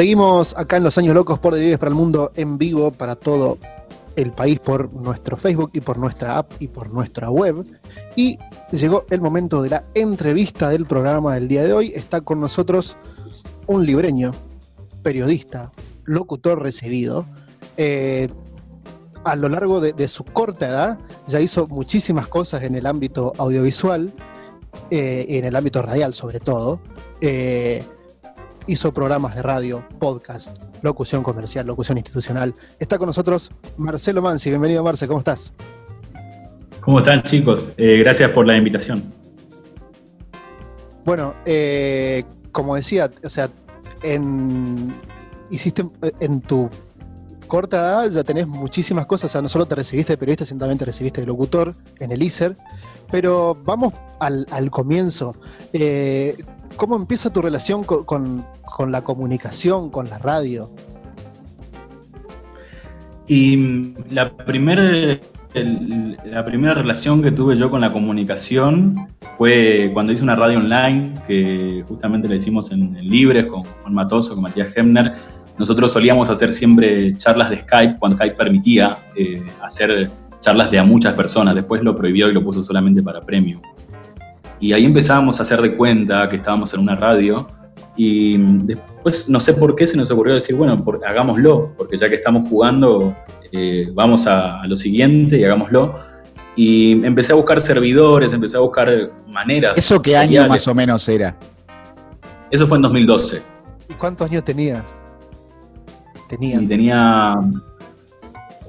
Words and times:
Seguimos 0.00 0.56
acá 0.56 0.78
en 0.78 0.84
Los 0.84 0.96
Años 0.96 1.14
Locos 1.14 1.38
por 1.38 1.54
De 1.54 1.76
para 1.76 1.90
el 1.90 1.94
Mundo 1.94 2.32
en 2.34 2.56
vivo 2.56 2.90
para 2.90 3.16
todo 3.16 3.58
el 4.16 4.32
país 4.32 4.58
por 4.58 4.90
nuestro 4.94 5.36
Facebook 5.36 5.72
y 5.74 5.82
por 5.82 5.98
nuestra 5.98 6.38
app 6.38 6.52
y 6.58 6.68
por 6.68 6.90
nuestra 6.90 7.28
web. 7.28 7.66
Y 8.16 8.38
llegó 8.72 9.04
el 9.10 9.20
momento 9.20 9.60
de 9.60 9.68
la 9.68 9.84
entrevista 9.92 10.70
del 10.70 10.86
programa 10.86 11.34
del 11.34 11.48
día 11.48 11.64
de 11.64 11.74
hoy. 11.74 11.92
Está 11.94 12.22
con 12.22 12.40
nosotros 12.40 12.96
un 13.66 13.84
libreño, 13.84 14.32
periodista, 15.02 15.70
locutor 16.04 16.62
recibido. 16.62 17.26
Eh, 17.76 18.30
a 19.22 19.36
lo 19.36 19.50
largo 19.50 19.82
de, 19.82 20.08
su 20.08 20.24
corta 20.24 20.66
edad 20.66 20.98
ya 21.26 21.42
hizo 21.42 21.68
muchísimas 21.68 22.26
cosas 22.26 22.62
en 22.62 22.74
el 22.74 22.86
ámbito 22.86 23.34
audiovisual, 23.36 24.14
eh, 24.90 25.26
en 25.28 25.44
el 25.44 25.54
ámbito 25.54 25.82
radial 25.82 26.14
sobre 26.14 26.40
todo. 26.40 26.80
Eh, 27.20 27.84
hizo 28.70 28.94
programas 28.94 29.34
de 29.34 29.42
radio, 29.42 29.84
podcast, 29.98 30.56
locución 30.80 31.24
comercial, 31.24 31.66
locución 31.66 31.98
institucional. 31.98 32.54
Está 32.78 32.98
con 32.98 33.08
nosotros 33.08 33.50
Marcelo 33.76 34.22
Mansi. 34.22 34.48
Bienvenido, 34.48 34.84
Marce, 34.84 35.08
¿cómo 35.08 35.18
estás? 35.18 35.52
¿Cómo 36.80 37.00
están, 37.00 37.24
chicos? 37.24 37.72
Eh, 37.76 37.96
gracias 37.98 38.30
por 38.30 38.46
la 38.46 38.56
invitación. 38.56 39.12
Bueno, 41.04 41.34
eh, 41.44 42.22
como 42.52 42.76
decía, 42.76 43.10
o 43.24 43.28
sea, 43.28 43.50
en, 44.04 44.94
hiciste 45.50 45.84
en 46.20 46.40
tu 46.40 46.70
corta 47.48 47.76
edad 47.76 48.10
ya 48.10 48.22
tenés 48.22 48.46
muchísimas 48.46 49.06
cosas, 49.06 49.24
o 49.24 49.32
sea, 49.32 49.42
no 49.42 49.48
solo 49.48 49.66
te 49.66 49.74
recibiste 49.74 50.12
de 50.12 50.16
periodista, 50.16 50.44
sino 50.44 50.60
también 50.60 50.78
te 50.78 50.84
recibiste 50.84 51.22
de 51.22 51.26
locutor 51.26 51.74
en 51.98 52.12
el 52.12 52.22
ISER, 52.22 52.56
pero 53.10 53.58
vamos 53.64 53.94
al, 54.20 54.70
comienzo. 54.70 55.34
Eh, 55.72 56.36
¿Cómo 56.80 56.96
empieza 56.96 57.30
tu 57.30 57.42
relación 57.42 57.84
con, 57.84 58.42
la 58.90 59.04
comunicación, 59.04 59.90
con 59.90 60.08
la 60.08 60.16
radio? 60.16 60.70
Y 63.28 63.92
la 64.08 64.34
primera 64.34 65.20
la 66.24 66.42
primera 66.42 66.72
relación 66.72 67.22
que 67.22 67.32
tuve 67.32 67.58
yo 67.58 67.70
con 67.70 67.82
la 67.82 67.92
comunicación 67.92 69.08
fue 69.36 69.90
cuando 69.92 70.12
hice 70.12 70.22
una 70.22 70.36
radio 70.36 70.56
online, 70.56 71.12
que 71.26 71.84
justamente 71.86 72.28
la 72.28 72.36
hicimos 72.36 72.72
en, 72.72 72.94
Libres 72.94 73.44
con 73.44 73.62
Juan 73.62 73.92
Matoso, 73.92 74.32
con 74.32 74.44
Matías 74.44 74.74
Hemner. 74.74 75.12
Nosotros 75.58 75.92
solíamos 75.92 76.30
hacer 76.30 76.50
siempre 76.50 77.14
charlas 77.18 77.50
de 77.50 77.56
Skype 77.56 77.98
cuando 77.98 78.16
Skype 78.16 78.36
permitía 78.36 78.96
eh, 79.16 79.44
hacer 79.60 80.08
charlas 80.40 80.70
de 80.70 80.78
a 80.78 80.84
muchas 80.84 81.12
personas. 81.12 81.54
Después 81.54 81.82
lo 81.82 81.94
prohibió 81.94 82.30
y 82.30 82.32
lo 82.32 82.42
puso 82.42 82.62
solamente 82.62 83.02
para 83.02 83.20
premium. 83.20 83.60
Y 84.60 84.72
ahí 84.72 84.84
empezábamos 84.84 85.38
a 85.38 85.42
hacer 85.42 85.60
de 85.62 85.74
cuenta 85.74 86.28
que 86.28 86.36
estábamos 86.36 86.72
en 86.74 86.80
una 86.80 86.94
radio 86.94 87.48
y 87.96 88.36
después 88.38 89.28
no 89.28 89.40
sé 89.40 89.54
por 89.54 89.74
qué 89.74 89.86
se 89.86 89.96
nos 89.96 90.10
ocurrió 90.10 90.34
decir, 90.34 90.56
bueno, 90.56 90.84
hagámoslo, 91.06 91.72
porque 91.76 91.98
ya 91.98 92.08
que 92.08 92.16
estamos 92.16 92.48
jugando, 92.48 93.14
eh, 93.52 93.88
vamos 93.94 94.26
a, 94.26 94.66
lo 94.66 94.76
siguiente 94.76 95.38
y 95.38 95.44
hagámoslo. 95.44 95.98
Y 96.56 97.04
empecé 97.04 97.32
a 97.32 97.36
buscar 97.36 97.60
servidores, 97.60 98.32
empecé 98.32 98.56
a 98.56 98.60
buscar 98.60 99.12
maneras. 99.26 99.76
¿Eso 99.76 100.00
qué 100.00 100.16
año 100.16 100.46
más 100.48 100.66
o 100.68 100.74
menos 100.74 101.08
era? 101.08 101.36
Eso 102.50 102.66
fue 102.66 102.78
en 102.78 102.82
2012. 102.82 103.42
¿Y 103.88 103.94
cuántos 103.94 104.30
años 104.30 104.44
tenías? 104.44 104.84
Tenía. 106.28 106.58
tenía 106.66 107.34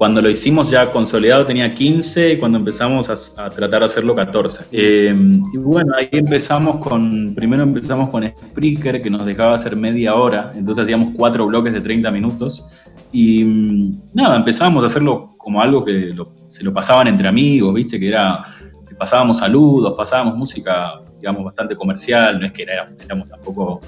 cuando 0.02 0.20
lo 0.20 0.28
hicimos 0.28 0.68
ya 0.68 0.90
consolidado 0.90 1.46
tenía 1.46 1.72
15 1.72 2.32
y 2.32 2.36
cuando 2.38 2.58
empezamos 2.58 3.08
a, 3.08 3.50
tratar 3.50 3.78
de 3.78 3.86
hacerlo 3.86 4.16
14. 4.16 4.64
Eh, 4.72 5.14
y 5.52 5.56
bueno, 5.58 5.94
ahí 5.96 6.08
empezamos 6.10 6.84
con, 6.84 7.32
primero 7.36 7.62
empezamos 7.62 8.10
con 8.10 8.26
Spreaker 8.26 9.00
que 9.00 9.08
nos 9.08 9.24
dejaba 9.24 9.54
hacer 9.54 9.76
media 9.76 10.16
hora, 10.16 10.50
entonces 10.56 10.82
hacíamos 10.82 11.10
cuatro 11.16 11.46
bloques 11.46 11.72
de 11.72 11.80
30 11.80 12.10
minutos 12.10 12.68
y 13.12 13.44
mm, 13.44 14.00
nada, 14.12 14.38
empezamos 14.38 14.82
a 14.82 14.88
hacerlo 14.88 15.36
como 15.38 15.62
algo 15.62 15.84
que 15.84 16.12
se 16.46 16.64
lo 16.64 16.74
pasaban 16.74 17.06
entre 17.06 17.28
amigos, 17.28 17.72
viste, 17.72 18.00
que 18.00 18.08
era, 18.08 18.44
que 18.88 18.96
pasábamos 18.96 19.38
saludos, 19.38 19.94
pasábamos 19.96 20.36
música, 20.36 21.00
digamos, 21.20 21.44
bastante 21.44 21.76
comercial, 21.76 22.40
no 22.40 22.46
es 22.46 22.50
que 22.50 22.64
éramos, 22.64 23.28
tampoco 23.28 23.80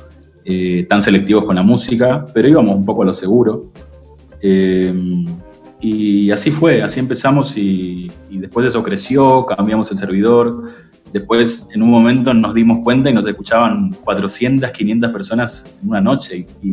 eh, 0.45 0.87
tan 0.89 1.03
selectivos 1.03 1.45
con 1.45 1.57
la 1.57 1.65
música, 1.65 2.25
pero 2.33 2.47
íbamos 2.47 2.77
un 2.77 2.85
poco 2.85 3.03
a 3.03 3.07
lo 3.07 3.13
seguro. 3.13 3.73
Eh, 4.41 4.95
y 5.85 6.31
así 6.31 6.51
fue, 6.51 6.83
así 6.83 6.99
empezamos 6.99 7.59
y, 7.59 8.11
después 8.31 8.67
eso 8.67 8.83
creció, 8.83 9.45
cambiamos 9.45 9.91
el 9.93 9.99
servidor. 9.99 10.71
Después, 11.13 11.69
en 11.75 11.83
un 11.83 11.91
momento, 11.91 12.33
nos 12.33 12.55
dimos 12.55 12.83
cuenta 12.83 13.11
y 13.11 13.13
nos 13.13 13.27
escuchaban 13.27 13.93
400, 14.03 14.71
500 14.71 15.11
personas 15.11 15.77
en 15.83 15.91
una 15.91 16.01
noche. 16.01 16.47
Y, 16.63 16.73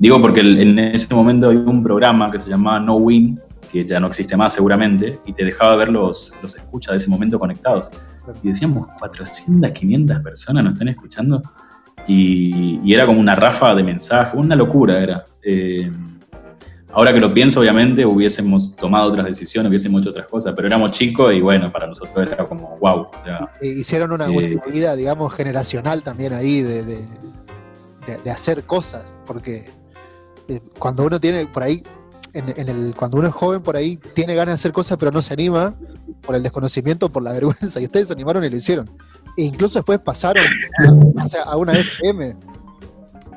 digo 0.00 0.20
porque 0.20 0.40
en 0.40 0.76
ese 0.76 1.14
momento 1.14 1.50
había 1.50 1.60
un 1.60 1.84
programa 1.84 2.32
que 2.32 2.40
se 2.40 2.50
llamaba 2.50 2.80
No 2.80 2.96
Win, 2.96 3.38
que 3.70 3.86
ya 3.86 4.00
no 4.00 4.08
existe 4.08 4.36
más 4.36 4.54
seguramente, 4.54 5.20
y 5.24 5.32
te 5.34 5.44
dejaba 5.44 5.76
ver 5.76 5.90
los, 5.90 6.32
los 6.42 6.56
escuchas 6.56 6.94
de 6.94 6.96
ese 6.96 7.10
momento 7.10 7.38
conectados. 7.38 7.92
Y 8.42 8.48
decíamos, 8.48 8.88
400, 8.98 9.70
500 9.70 10.18
personas 10.18 10.64
nos 10.64 10.72
están 10.72 10.88
escuchando. 10.88 11.40
Y, 12.08 12.80
y 12.82 12.92
era 12.92 13.06
como 13.06 13.20
una 13.20 13.36
rafa 13.36 13.72
de 13.72 13.84
mensajes, 13.84 14.34
una 14.34 14.56
locura 14.56 14.98
era. 14.98 15.24
Eh, 15.44 15.92
Ahora 16.92 17.12
que 17.14 17.20
lo 17.20 17.32
pienso, 17.32 17.60
obviamente 17.60 18.04
hubiésemos 18.04 18.76
tomado 18.76 19.10
otras 19.10 19.26
decisiones, 19.26 19.70
hubiésemos 19.70 20.02
hecho 20.02 20.10
otras 20.10 20.26
cosas, 20.26 20.52
pero 20.54 20.68
éramos 20.68 20.90
chicos 20.90 21.32
y 21.32 21.40
bueno, 21.40 21.72
para 21.72 21.86
nosotros 21.86 22.26
era 22.30 22.46
como 22.46 22.76
wow. 22.78 23.08
O 23.18 23.22
sea, 23.24 23.50
Hicieron 23.62 24.12
una 24.12 24.26
eh, 24.26 24.60
vida, 24.70 24.94
digamos, 24.94 25.32
generacional 25.32 26.02
también 26.02 26.34
ahí 26.34 26.60
de, 26.60 26.82
de, 26.82 28.30
hacer 28.30 28.64
cosas, 28.64 29.06
porque 29.24 29.70
eh, 30.48 30.60
cuando 30.78 31.04
uno 31.04 31.18
tiene 31.18 31.46
por 31.46 31.62
ahí, 31.62 31.82
en, 32.34 32.68
el, 32.68 32.94
cuando 32.94 33.18
uno 33.18 33.28
es 33.28 33.34
joven 33.34 33.62
por 33.62 33.76
ahí, 33.76 33.98
tiene 34.14 34.34
ganas 34.34 34.52
de 34.52 34.54
hacer 34.54 34.72
cosas, 34.72 34.98
pero 34.98 35.10
no 35.10 35.22
se 35.22 35.32
anima 35.32 35.74
por 36.20 36.34
el 36.34 36.42
desconocimiento, 36.42 37.08
por 37.08 37.22
la 37.22 37.32
vergüenza, 37.32 37.80
y 37.80 37.84
ustedes 37.84 38.08
se 38.08 38.14
animaron 38.14 38.44
y 38.44 38.50
lo 38.50 38.56
hicieron. 38.56 38.90
E 39.36 39.44
incluso 39.44 39.78
después 39.78 39.98
pasaron 39.98 40.44
a, 41.46 41.56
una 41.56 41.72
FM. 41.72 42.36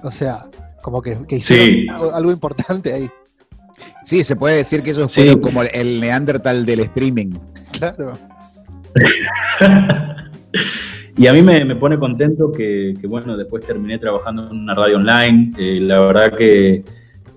O 0.04 0.12
sea, 0.12 0.46
como 0.82 1.02
que, 1.02 1.18
hicieron 1.30 2.14
algo 2.14 2.32
importante 2.32 2.92
ahí. 2.92 3.10
Sí, 4.04 4.24
se 4.24 4.36
puede 4.36 4.58
decir 4.58 4.84
que 4.84 4.92
eso 4.92 5.08
fue 5.08 5.40
como 5.40 5.64
el 5.64 6.00
Neandertal 6.00 6.66
del 6.66 6.82
streaming. 6.82 7.32
Claro. 7.78 8.14
y 11.18 11.28
a 11.28 11.34
mí 11.34 11.42
me, 11.42 11.76
pone 11.76 11.98
contento 11.98 12.52
que, 12.52 12.94
bueno, 13.08 13.36
después 13.36 13.66
terminé 13.66 13.98
trabajando 13.98 14.50
en 14.50 14.58
una 14.58 14.76
radio 14.76 14.98
online. 14.98 15.54
Eh, 15.58 15.80
la 15.82 16.00
verdad 16.00 16.38
que 16.38 16.84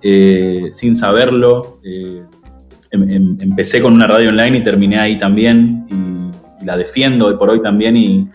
eh, 0.02 0.68
sin 0.72 0.94
saberlo, 0.94 1.80
eh, 1.84 2.22
em, 2.90 3.10
em, 3.10 3.36
empecé 3.40 3.82
con 3.82 3.94
una 3.94 4.06
radio 4.06 4.28
online 4.28 4.58
y 4.58 4.64
terminé 4.64 4.98
ahí 4.98 5.18
también. 5.18 5.86
Y, 5.90 6.18
la 6.64 6.76
defiendo 6.76 7.26
hoy 7.26 7.36
por 7.36 7.50
hoy 7.50 7.62
también. 7.62 7.96
Y, 7.96 8.28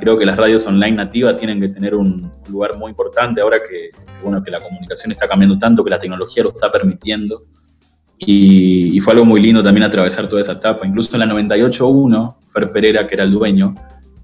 creo 0.00 0.18
que 0.18 0.26
las 0.26 0.36
radios 0.36 0.66
online 0.66 0.96
nativas 0.96 1.36
tienen 1.36 1.60
que 1.60 1.68
tener 1.68 1.94
un 1.94 2.32
lugar 2.48 2.76
muy 2.76 2.90
importante 2.90 3.40
ahora 3.40 3.58
que, 3.58 3.90
bueno, 4.22 4.42
que 4.42 4.50
la 4.50 4.60
comunicación 4.60 5.12
está 5.12 5.28
cambiando 5.28 5.58
tanto, 5.58 5.84
que 5.84 5.90
la 5.90 5.98
tecnología 5.98 6.42
lo 6.42 6.50
está 6.50 6.70
permitiendo. 6.70 7.44
Y, 8.18 8.98
fue 9.00 9.12
algo 9.12 9.26
muy 9.26 9.40
lindo 9.40 9.62
también 9.62 9.84
atravesar 9.84 10.28
toda 10.28 10.42
esa 10.42 10.52
etapa. 10.52 10.86
Incluso 10.86 11.14
en 11.14 11.20
la 11.20 11.34
98.1, 11.34 12.36
Fer 12.48 12.72
Pereira, 12.72 13.06
que 13.06 13.14
era 13.14 13.24
el 13.24 13.32
dueño, 13.32 13.74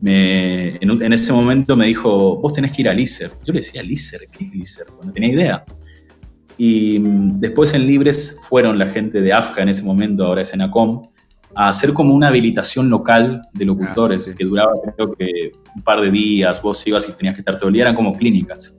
me, 0.00 0.76
en, 0.76 1.12
ese 1.12 1.32
momento 1.32 1.76
me 1.76 1.86
dijo, 1.86 2.36
vos 2.38 2.52
tenés 2.52 2.72
que 2.72 2.82
ir 2.82 2.88
a 2.88 2.94
ISER. 2.94 3.30
Yo 3.44 3.52
le 3.52 3.60
decía, 3.60 3.82
¿ISER? 3.82 4.22
¿Qué 4.32 4.44
es 4.44 4.54
ISER? 4.54 4.86
No 5.04 5.12
tenía 5.12 5.32
idea. 5.32 5.64
Y 6.58 6.98
mm, 6.98 7.40
después 7.40 7.72
en 7.74 7.86
Libres 7.86 8.38
fueron 8.48 8.78
la 8.78 8.86
gente 8.86 9.20
de 9.20 9.32
AFCA 9.32 9.62
en 9.62 9.68
ese 9.68 9.82
momento, 9.82 10.26
ahora 10.26 10.42
es 10.42 10.52
ENACOM, 10.52 11.08
a 11.54 11.68
hacer 11.68 11.92
como 11.92 12.14
una 12.14 12.28
habilitación 12.28 12.88
local 12.88 13.48
de 13.52 13.64
locutores, 13.64 14.30
ah, 14.30 14.34
que 14.36 14.44
duraba 14.44 14.72
creo 14.96 15.12
que 15.14 15.52
un 15.74 15.82
par 15.82 16.00
de 16.00 16.10
días, 16.10 16.60
vos 16.62 16.86
ibas 16.86 17.08
y 17.08 17.12
tenías 17.12 17.34
que 17.34 17.40
estar 17.40 17.56
todo 17.56 17.68
el 17.68 17.74
día, 17.74 17.82
eran 17.82 17.94
como 17.94 18.12
clínicas. 18.12 18.78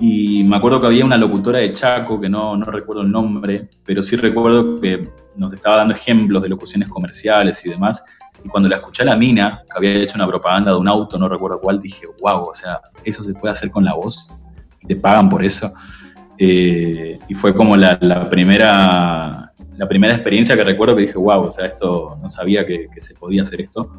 Y 0.00 0.42
me 0.44 0.56
acuerdo 0.56 0.80
que 0.80 0.86
había 0.86 1.04
una 1.04 1.16
locutora 1.16 1.58
de 1.58 1.72
Chaco, 1.72 2.20
que 2.20 2.28
no, 2.28 2.56
no 2.56 2.64
recuerdo 2.66 3.02
el 3.02 3.12
nombre, 3.12 3.68
pero 3.84 4.02
sí 4.02 4.16
recuerdo 4.16 4.80
que 4.80 5.08
nos 5.36 5.52
estaba 5.52 5.76
dando 5.76 5.94
ejemplos 5.94 6.42
de 6.42 6.48
locuciones 6.48 6.88
comerciales 6.88 7.64
y 7.64 7.70
demás. 7.70 8.04
Y 8.44 8.48
cuando 8.48 8.68
la 8.68 8.76
escuché 8.76 9.02
a 9.02 9.06
la 9.06 9.16
mina, 9.16 9.62
que 9.64 9.72
había 9.76 10.02
hecho 10.02 10.16
una 10.16 10.26
propaganda 10.26 10.72
de 10.72 10.78
un 10.78 10.88
auto, 10.88 11.18
no 11.18 11.28
recuerdo 11.28 11.60
cuál, 11.60 11.80
dije, 11.80 12.06
wow, 12.20 12.48
o 12.48 12.54
sea, 12.54 12.80
eso 13.04 13.22
se 13.22 13.34
puede 13.34 13.52
hacer 13.52 13.70
con 13.70 13.84
la 13.84 13.94
voz 13.94 14.34
y 14.80 14.86
te 14.86 14.96
pagan 14.96 15.28
por 15.28 15.44
eso. 15.44 15.72
Eh, 16.38 17.18
y 17.28 17.34
fue 17.34 17.54
como 17.54 17.76
la, 17.76 17.98
la, 18.00 18.28
primera, 18.28 19.41
la 19.82 19.88
primera 19.88 20.14
experiencia 20.14 20.54
que 20.54 20.62
recuerdo 20.62 20.94
que 20.94 21.02
dije, 21.02 21.18
wow, 21.18 21.40
o 21.40 21.50
sea, 21.50 21.66
esto 21.66 22.16
no 22.22 22.30
sabía 22.30 22.64
que, 22.64 22.86
que 22.94 23.00
se 23.00 23.16
podía 23.16 23.42
hacer 23.42 23.62
esto. 23.62 23.90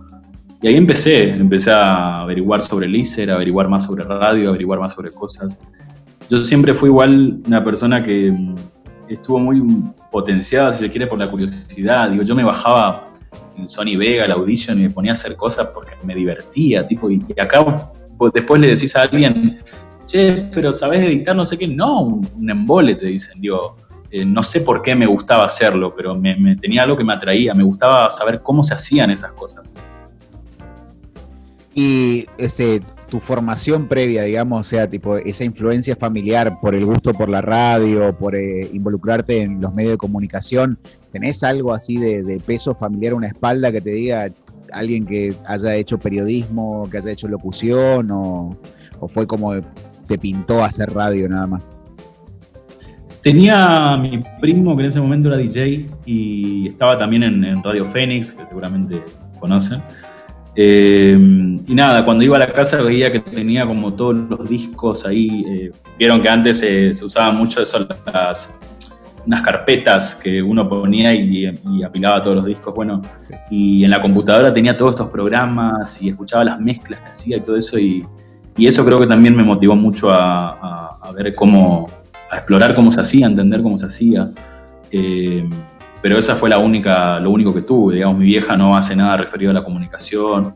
Y 0.62 0.68
ahí 0.70 0.78
empecé, 0.78 1.28
empecé 1.28 1.72
a 1.72 2.22
averiguar 2.22 2.62
sobre 2.62 2.86
el 2.86 3.30
a 3.30 3.34
averiguar 3.34 3.68
más 3.68 3.84
sobre 3.84 4.06
radio, 4.06 4.48
averiguar 4.48 4.80
más 4.80 4.94
sobre 4.94 5.12
cosas. 5.12 5.60
Yo 6.30 6.38
siempre 6.46 6.74
fui 6.74 6.88
igual 6.88 7.42
una 7.46 7.62
persona 7.66 8.02
que 8.02 8.32
mm, 8.32 8.56
estuvo 9.10 9.40
muy 9.40 9.62
potenciada, 10.10 10.72
si 10.72 10.86
se 10.86 10.90
quiere, 10.90 11.06
por 11.06 11.20
la 11.20 11.30
curiosidad. 11.30 12.12
Digo, 12.12 12.24
yo 12.24 12.34
me 12.34 12.46
bajaba 12.46 13.10
en 13.58 13.68
Sony 13.68 13.98
Vega, 13.98 14.26
la 14.26 14.36
Audition, 14.36 14.80
y 14.80 14.84
me 14.84 14.90
ponía 14.90 15.12
a 15.12 15.20
hacer 15.20 15.36
cosas 15.36 15.68
porque 15.74 15.98
me 16.06 16.16
divertía, 16.16 16.88
tipo, 16.88 17.12
y, 17.12 17.22
acá 17.38 17.92
después 18.34 18.62
le 18.62 18.68
decís 18.68 18.96
a 18.96 19.02
alguien, 19.02 19.60
che, 20.06 20.50
pero 20.54 20.72
¿sabés 20.72 21.04
editar 21.04 21.36
no 21.36 21.46
sé 21.46 21.58
qué? 21.58 21.68
No, 21.68 22.04
un, 22.04 22.50
embole, 22.50 22.96
te 22.96 23.08
dicen. 23.08 23.42
Digo, 23.42 23.76
eh, 24.16 24.26
no 24.26 24.44
sé 24.44 24.62
por 24.62 24.84
qué 24.84 24.94
me 24.94 25.08
gustaba 25.08 25.44
hacerlo, 25.44 25.96
pero 25.98 26.14
me, 26.14 26.56
tenía 26.58 26.84
algo 26.84 26.96
que 26.96 27.04
me 27.04 27.14
atraía, 27.14 27.56
me 27.56 27.64
gustaba 27.64 28.08
saber 28.12 28.42
cómo 28.44 28.64
se 28.64 28.76
hacían 28.76 29.10
esas 29.10 29.32
cosas. 29.32 29.76
Y 31.74 32.28
este, 32.38 32.80
tu 33.10 33.20
formación 33.20 33.88
previa, 33.88 34.22
digamos, 34.22 34.68
o 34.68 34.70
sea, 34.70 34.88
tipo 34.88 35.18
esa 35.18 35.46
influencia 35.46 35.96
familiar 35.96 36.60
por 36.62 36.76
el 36.76 36.86
gusto 36.86 37.12
por 37.12 37.28
la 37.28 37.42
radio, 37.42 38.16
por 38.16 38.36
eh, 38.36 38.70
involucrarte 38.72 39.42
en 39.42 39.60
los 39.60 39.74
medios 39.74 39.94
de 39.94 39.98
comunicación, 39.98 40.78
¿tenés 41.12 41.44
algo 41.44 41.74
así 41.74 41.98
de, 41.98 42.40
peso 42.46 42.76
familiar, 42.76 43.16
una 43.16 43.30
espalda 43.30 43.72
que 43.72 43.82
te 43.82 43.90
diga 43.90 44.32
alguien 44.74 45.08
que 45.08 45.34
haya 45.48 45.74
hecho 45.74 45.98
periodismo, 45.98 46.88
que 46.92 47.00
haya 47.00 47.10
hecho 47.10 47.28
locución, 47.28 48.12
o, 48.12 48.56
fue 49.12 49.26
como 49.26 49.56
te 50.08 50.20
pintó 50.20 50.64
hacer 50.64 50.94
radio 50.94 51.28
nada 51.28 51.48
más? 51.48 51.68
Tenía 53.24 53.98
mi 53.98 54.20
primo 54.40 54.76
que 54.76 54.84
en 54.84 54.90
ese 54.90 55.00
momento 55.02 55.30
era 55.30 55.38
DJ 55.38 55.88
y 56.06 56.68
estaba 56.68 57.00
también 57.00 57.24
en 57.24 57.64
Radio 57.64 57.86
Fénix, 57.86 58.34
que 58.34 58.46
seguramente 58.46 59.02
conocen. 59.40 59.82
Eh, 60.56 61.18
y 61.66 61.74
nada, 61.74 62.06
cuando 62.06 62.24
iba 62.24 62.36
a 62.36 62.40
la 62.40 62.52
casa 62.52 62.82
veía 62.84 63.12
que 63.12 63.20
tenía 63.20 63.66
como 63.66 63.94
todos 63.94 64.16
los 64.16 64.50
discos 64.50 65.06
ahí. 65.06 65.46
Eh, 65.48 65.72
vieron 65.98 66.22
que 66.22 66.30
antes 66.30 66.60
se 66.60 66.92
usaban 67.04 67.38
mucho 67.38 67.62
eso, 67.62 67.88
las, 68.14 68.60
unas 69.26 69.42
carpetas 69.42 70.16
que 70.16 70.42
uno 70.42 70.68
ponía 70.68 71.14
y, 71.14 71.46
apilaba 71.84 72.22
todos 72.22 72.38
los 72.38 72.46
discos. 72.46 72.74
Bueno, 72.76 73.02
y 73.50 73.84
en 73.84 73.90
la 73.90 74.02
computadora 74.02 74.54
tenía 74.54 74.78
todos 74.78 74.92
estos 74.92 75.10
programas 75.10 76.02
y 76.02 76.10
escuchaba 76.10 76.44
las 76.44 76.60
mezclas 76.60 77.00
que 77.02 77.10
hacía 77.10 77.38
y 77.38 77.42
todo 77.42 77.58
eso. 77.58 77.80
Y, 77.80 78.06
eso 78.58 78.86
creo 78.86 79.00
que 79.00 79.08
también 79.08 79.36
me 79.36 79.44
motivó 79.44 79.76
mucho 79.76 80.12
a, 80.12 81.00
ver 81.16 81.34
cómo, 81.34 81.90
a 82.34 82.38
explorar 82.38 82.76
cómo 82.76 82.92
se 82.92 83.02
hacía, 83.02 83.28
entender 83.28 83.62
cómo 83.62 83.78
se 83.78 83.86
hacía. 83.86 84.30
Eh, 84.92 85.48
pero 86.02 86.18
esa 86.18 86.36
fue 86.36 86.50
la 86.50 86.58
única, 86.58 87.20
lo 87.20 87.32
único 87.32 87.54
que 87.54 87.62
tuve, 87.62 87.96
digamos, 87.96 88.18
mi 88.18 88.26
vieja 88.26 88.58
no 88.58 88.76
hace 88.76 88.94
nada 88.94 89.16
referido 89.16 89.52
a 89.52 89.54
la 89.54 89.64
comunicación, 89.64 90.54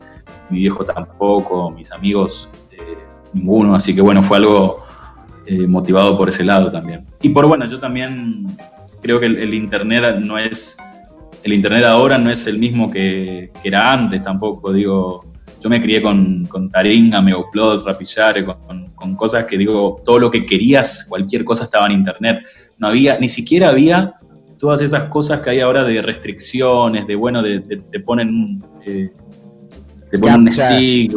mi 0.50 0.58
viejo 0.58 0.84
tampoco, 0.84 1.70
mis 1.70 1.90
amigos 1.90 2.50
eh, 2.70 2.98
ninguno, 3.32 3.74
así 3.74 3.94
que 3.94 4.02
bueno, 4.02 4.22
fue 4.22 4.36
algo 4.36 4.84
eh, 5.46 5.66
motivado 5.66 6.18
por 6.18 6.28
ese 6.28 6.44
lado 6.44 6.70
también. 6.70 7.06
Y 7.22 7.30
por 7.30 7.46
bueno, 7.46 7.64
yo 7.64 7.80
también 7.80 8.46
creo 9.00 9.18
que 9.18 9.24
el, 9.24 9.54
internet 9.54 10.16
no 10.20 10.36
es, 10.36 10.76
el 11.42 11.54
internet 11.54 11.84
ahora 11.84 12.18
no 12.18 12.30
es 12.30 12.46
el 12.46 12.58
mismo 12.58 12.90
que, 12.90 13.50
era 13.64 13.90
antes 13.90 14.22
tampoco, 14.22 14.70
digo, 14.70 15.24
yo 15.58 15.70
me 15.70 15.80
crié 15.80 16.02
con, 16.02 16.44
con 16.44 16.70
Taringa, 16.70 17.22
Megoplot, 17.22 17.86
Rapillare, 17.86 18.44
con, 18.44 18.56
con, 18.66 18.87
cosas 19.16 19.44
que 19.44 19.58
digo, 19.58 20.00
todo 20.04 20.18
lo 20.18 20.30
que 20.30 20.46
querías, 20.46 21.06
cualquier 21.08 21.44
cosa 21.44 21.64
estaba 21.64 21.86
en 21.86 21.92
internet. 21.92 22.42
No 22.78 22.88
había, 22.88 23.18
ni 23.18 23.28
siquiera 23.28 23.70
había 23.70 24.14
todas 24.58 24.82
esas 24.82 25.04
cosas 25.04 25.40
que 25.40 25.50
hay 25.50 25.60
ahora 25.60 25.84
de 25.84 26.02
restricciones, 26.02 27.06
de 27.06 27.16
bueno, 27.16 27.42
de, 27.42 27.60
te 27.60 28.00
ponen, 28.00 28.62
eh, 28.84 29.10
te 30.10 30.18
ponen 30.18 30.40
un 30.40 30.52
stick. 30.52 31.12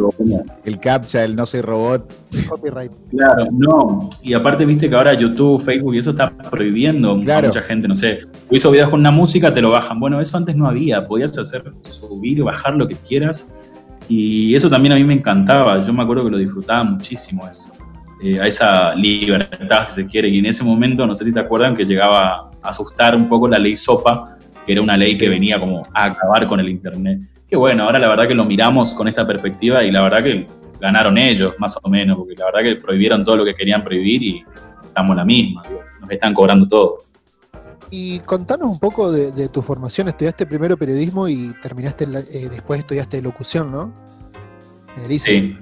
el 0.64 0.80
captcha, 0.80 1.24
el 1.24 1.34
no 1.34 1.44
soy 1.44 1.60
robot. 1.60 2.14
Copyright. 2.48 2.92
Claro, 3.10 3.46
no. 3.50 4.08
Y 4.22 4.34
aparte, 4.34 4.64
viste 4.64 4.88
que 4.88 4.94
ahora 4.94 5.14
YouTube, 5.14 5.62
Facebook 5.62 5.94
y 5.94 5.98
eso 5.98 6.10
está 6.10 6.30
prohibiendo 6.50 7.12
a 7.12 7.14
mucha 7.14 7.62
gente, 7.62 7.88
no 7.88 7.96
sé. 7.96 8.20
Hizo 8.50 8.70
videos 8.70 8.90
con 8.90 9.00
una 9.00 9.10
música, 9.10 9.52
te 9.52 9.60
lo 9.60 9.70
bajan. 9.70 9.98
Bueno, 9.98 10.20
eso 10.20 10.36
antes 10.36 10.56
no 10.56 10.68
había. 10.68 11.06
Podías 11.06 11.36
hacer, 11.36 11.64
subir 11.90 12.38
y 12.38 12.42
bajar 12.42 12.74
lo 12.74 12.86
que 12.86 12.94
quieras. 12.94 13.52
Y 14.08 14.54
eso 14.54 14.68
también 14.68 14.92
a 14.92 14.96
mí 14.96 15.04
me 15.04 15.14
encantaba. 15.14 15.84
Yo 15.84 15.92
me 15.92 16.02
acuerdo 16.02 16.24
que 16.24 16.30
lo 16.30 16.38
disfrutaba 16.38 16.84
muchísimo 16.84 17.48
eso. 17.48 17.71
Eh, 18.22 18.38
a 18.40 18.46
esa 18.46 18.94
libertad, 18.94 19.84
si 19.84 20.02
se 20.02 20.06
quiere. 20.06 20.28
Y 20.28 20.38
en 20.38 20.46
ese 20.46 20.62
momento, 20.62 21.04
no 21.06 21.16
sé 21.16 21.24
si 21.24 21.32
se 21.32 21.40
acuerdan, 21.40 21.74
que 21.74 21.84
llegaba 21.84 22.50
a 22.62 22.68
asustar 22.68 23.16
un 23.16 23.28
poco 23.28 23.48
la 23.48 23.58
ley 23.58 23.76
SOPA, 23.76 24.38
que 24.64 24.72
era 24.72 24.80
una 24.80 24.96
ley 24.96 25.18
que 25.18 25.28
venía 25.28 25.58
como 25.58 25.82
a 25.92 26.04
acabar 26.04 26.46
con 26.46 26.60
el 26.60 26.68
Internet. 26.68 27.18
Que 27.48 27.56
bueno, 27.56 27.82
ahora 27.82 27.98
la 27.98 28.08
verdad 28.08 28.28
que 28.28 28.34
lo 28.34 28.44
miramos 28.44 28.94
con 28.94 29.08
esta 29.08 29.26
perspectiva 29.26 29.82
y 29.82 29.90
la 29.90 30.02
verdad 30.02 30.22
que 30.22 30.46
ganaron 30.80 31.18
ellos, 31.18 31.54
más 31.58 31.76
o 31.82 31.90
menos, 31.90 32.16
porque 32.16 32.34
la 32.36 32.46
verdad 32.46 32.60
que 32.62 32.76
prohibieron 32.76 33.24
todo 33.24 33.38
lo 33.38 33.44
que 33.44 33.54
querían 33.54 33.82
prohibir 33.82 34.22
y 34.22 34.44
estamos 34.84 35.16
la 35.16 35.24
misma, 35.24 35.62
nos 36.00 36.10
están 36.10 36.32
cobrando 36.32 36.68
todo. 36.68 36.98
Y 37.90 38.20
contanos 38.20 38.68
un 38.70 38.78
poco 38.78 39.10
de, 39.10 39.48
tu 39.48 39.62
formación. 39.62 40.08
Estudiaste 40.08 40.46
primero 40.46 40.76
periodismo 40.76 41.28
y 41.28 41.52
terminaste, 41.60 42.04
eh, 42.04 42.48
después 42.48 42.80
estudiaste 42.80 43.20
locución, 43.20 43.70
¿no? 43.70 43.92
En 44.96 45.02
el 45.02 45.12
ICE. 45.12 45.30
Sí. 45.30 45.58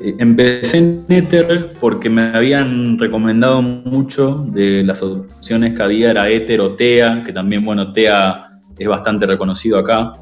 Eh, 0.00 0.14
empecé 0.18 0.78
en 0.78 1.04
Ether 1.08 1.72
porque 1.80 2.10
me 2.10 2.36
habían 2.36 2.98
recomendado 2.98 3.62
mucho 3.62 4.46
de 4.52 4.82
las 4.82 5.02
opciones 5.02 5.74
que 5.74 5.82
había, 5.82 6.10
era 6.10 6.28
Ether 6.28 6.60
o 6.60 6.74
TEA, 6.74 7.22
que 7.24 7.32
también, 7.32 7.64
bueno, 7.64 7.92
TEA 7.92 8.48
es 8.78 8.88
bastante 8.88 9.26
reconocido 9.26 9.78
acá, 9.78 10.12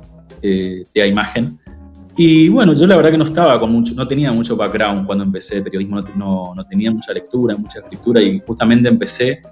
eh, 0.42 0.84
TEA 0.92 1.06
Imagen. 1.06 1.58
Y 2.16 2.48
bueno, 2.48 2.74
yo 2.74 2.86
la 2.86 2.96
verdad 2.96 3.10
que 3.10 3.18
no 3.18 3.24
estaba 3.24 3.58
con 3.58 3.72
mucho, 3.72 3.94
no 3.94 4.06
tenía 4.06 4.30
mucho 4.30 4.56
background 4.56 5.04
cuando 5.06 5.24
empecé 5.24 5.60
periodismo, 5.62 6.00
no, 6.14 6.54
no 6.54 6.64
tenía 6.66 6.92
mucha 6.92 7.12
lectura, 7.12 7.56
mucha 7.56 7.80
escritura 7.80 8.22
y 8.22 8.38
justamente 8.38 8.88
empecé 8.88 9.42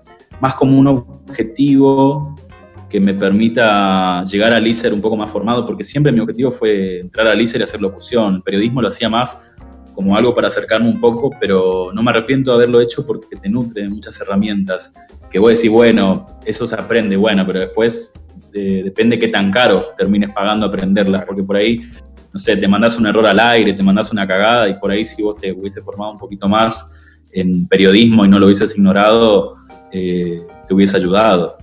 más 0.41 0.55
como 0.55 0.79
un 0.79 0.87
objetivo 0.87 2.37
que 2.89 3.01
me 3.01 3.15
permita 3.15 4.25
llegar 4.27 4.53
al 4.53 4.67
ISER 4.67 4.93
un 4.93 5.01
poco 5.01 5.17
más 5.17 5.31
formado, 5.31 5.67
porque 5.67 5.83
siempre 5.83 6.13
mi 6.13 6.21
objetivo 6.21 6.53
fue 6.53 7.01
entrar 7.01 7.27
al 7.27 7.41
ISER 7.41 7.63
y 7.63 7.65
hacer 7.65 7.81
locución. 7.81 8.37
El 8.37 8.43
periodismo 8.43 8.83
lo 8.83 8.89
hacía 8.89 9.09
más 9.09 9.52
como 9.95 10.17
algo 10.17 10.35
para 10.35 10.49
acercarme 10.49 10.89
un 10.89 11.01
poco, 11.01 11.31
pero 11.41 11.91
no 11.93 12.03
me 12.03 12.11
arrepiento 12.11 12.51
de 12.51 12.57
haberlo 12.57 12.81
hecho 12.81 13.07
porque 13.07 13.37
te 13.37 13.49
nutre 13.49 13.83
de 13.83 13.89
muchas 13.89 14.21
herramientas 14.21 14.95
que 15.31 15.39
voy 15.39 15.51
a 15.51 15.55
decir, 15.55 15.71
bueno, 15.71 16.27
eso 16.45 16.67
se 16.67 16.75
aprende, 16.75 17.17
bueno, 17.17 17.47
pero 17.47 17.61
después 17.61 18.13
eh, 18.53 18.83
depende 18.85 19.19
qué 19.19 19.29
tan 19.29 19.51
caro 19.51 19.89
termines 19.97 20.33
pagando 20.33 20.67
aprenderlas, 20.67 21.25
porque 21.25 21.43
por 21.43 21.57
ahí, 21.57 21.81
no 22.33 22.39
sé, 22.39 22.57
te 22.57 22.69
mandas 22.69 22.99
un 22.99 23.07
error 23.07 23.27
al 23.27 23.41
aire, 23.41 23.73
te 23.73 23.83
mandas 23.83 24.13
una 24.13 24.27
cagada 24.27 24.69
y 24.69 24.75
por 24.75 24.91
ahí 24.91 25.05
si 25.05 25.23
vos 25.23 25.37
te 25.39 25.53
hubiese 25.53 25.81
formado 25.81 26.13
un 26.13 26.19
poquito 26.19 26.49
más 26.49 27.19
en 27.33 27.67
periodismo 27.67 28.25
y 28.25 28.29
no 28.29 28.39
lo 28.39 28.47
hubieses 28.47 28.77
ignorado, 28.77 29.55
eh, 29.91 30.43
te 30.67 30.75
hubiese 30.75 30.97
ayudado. 30.97 31.57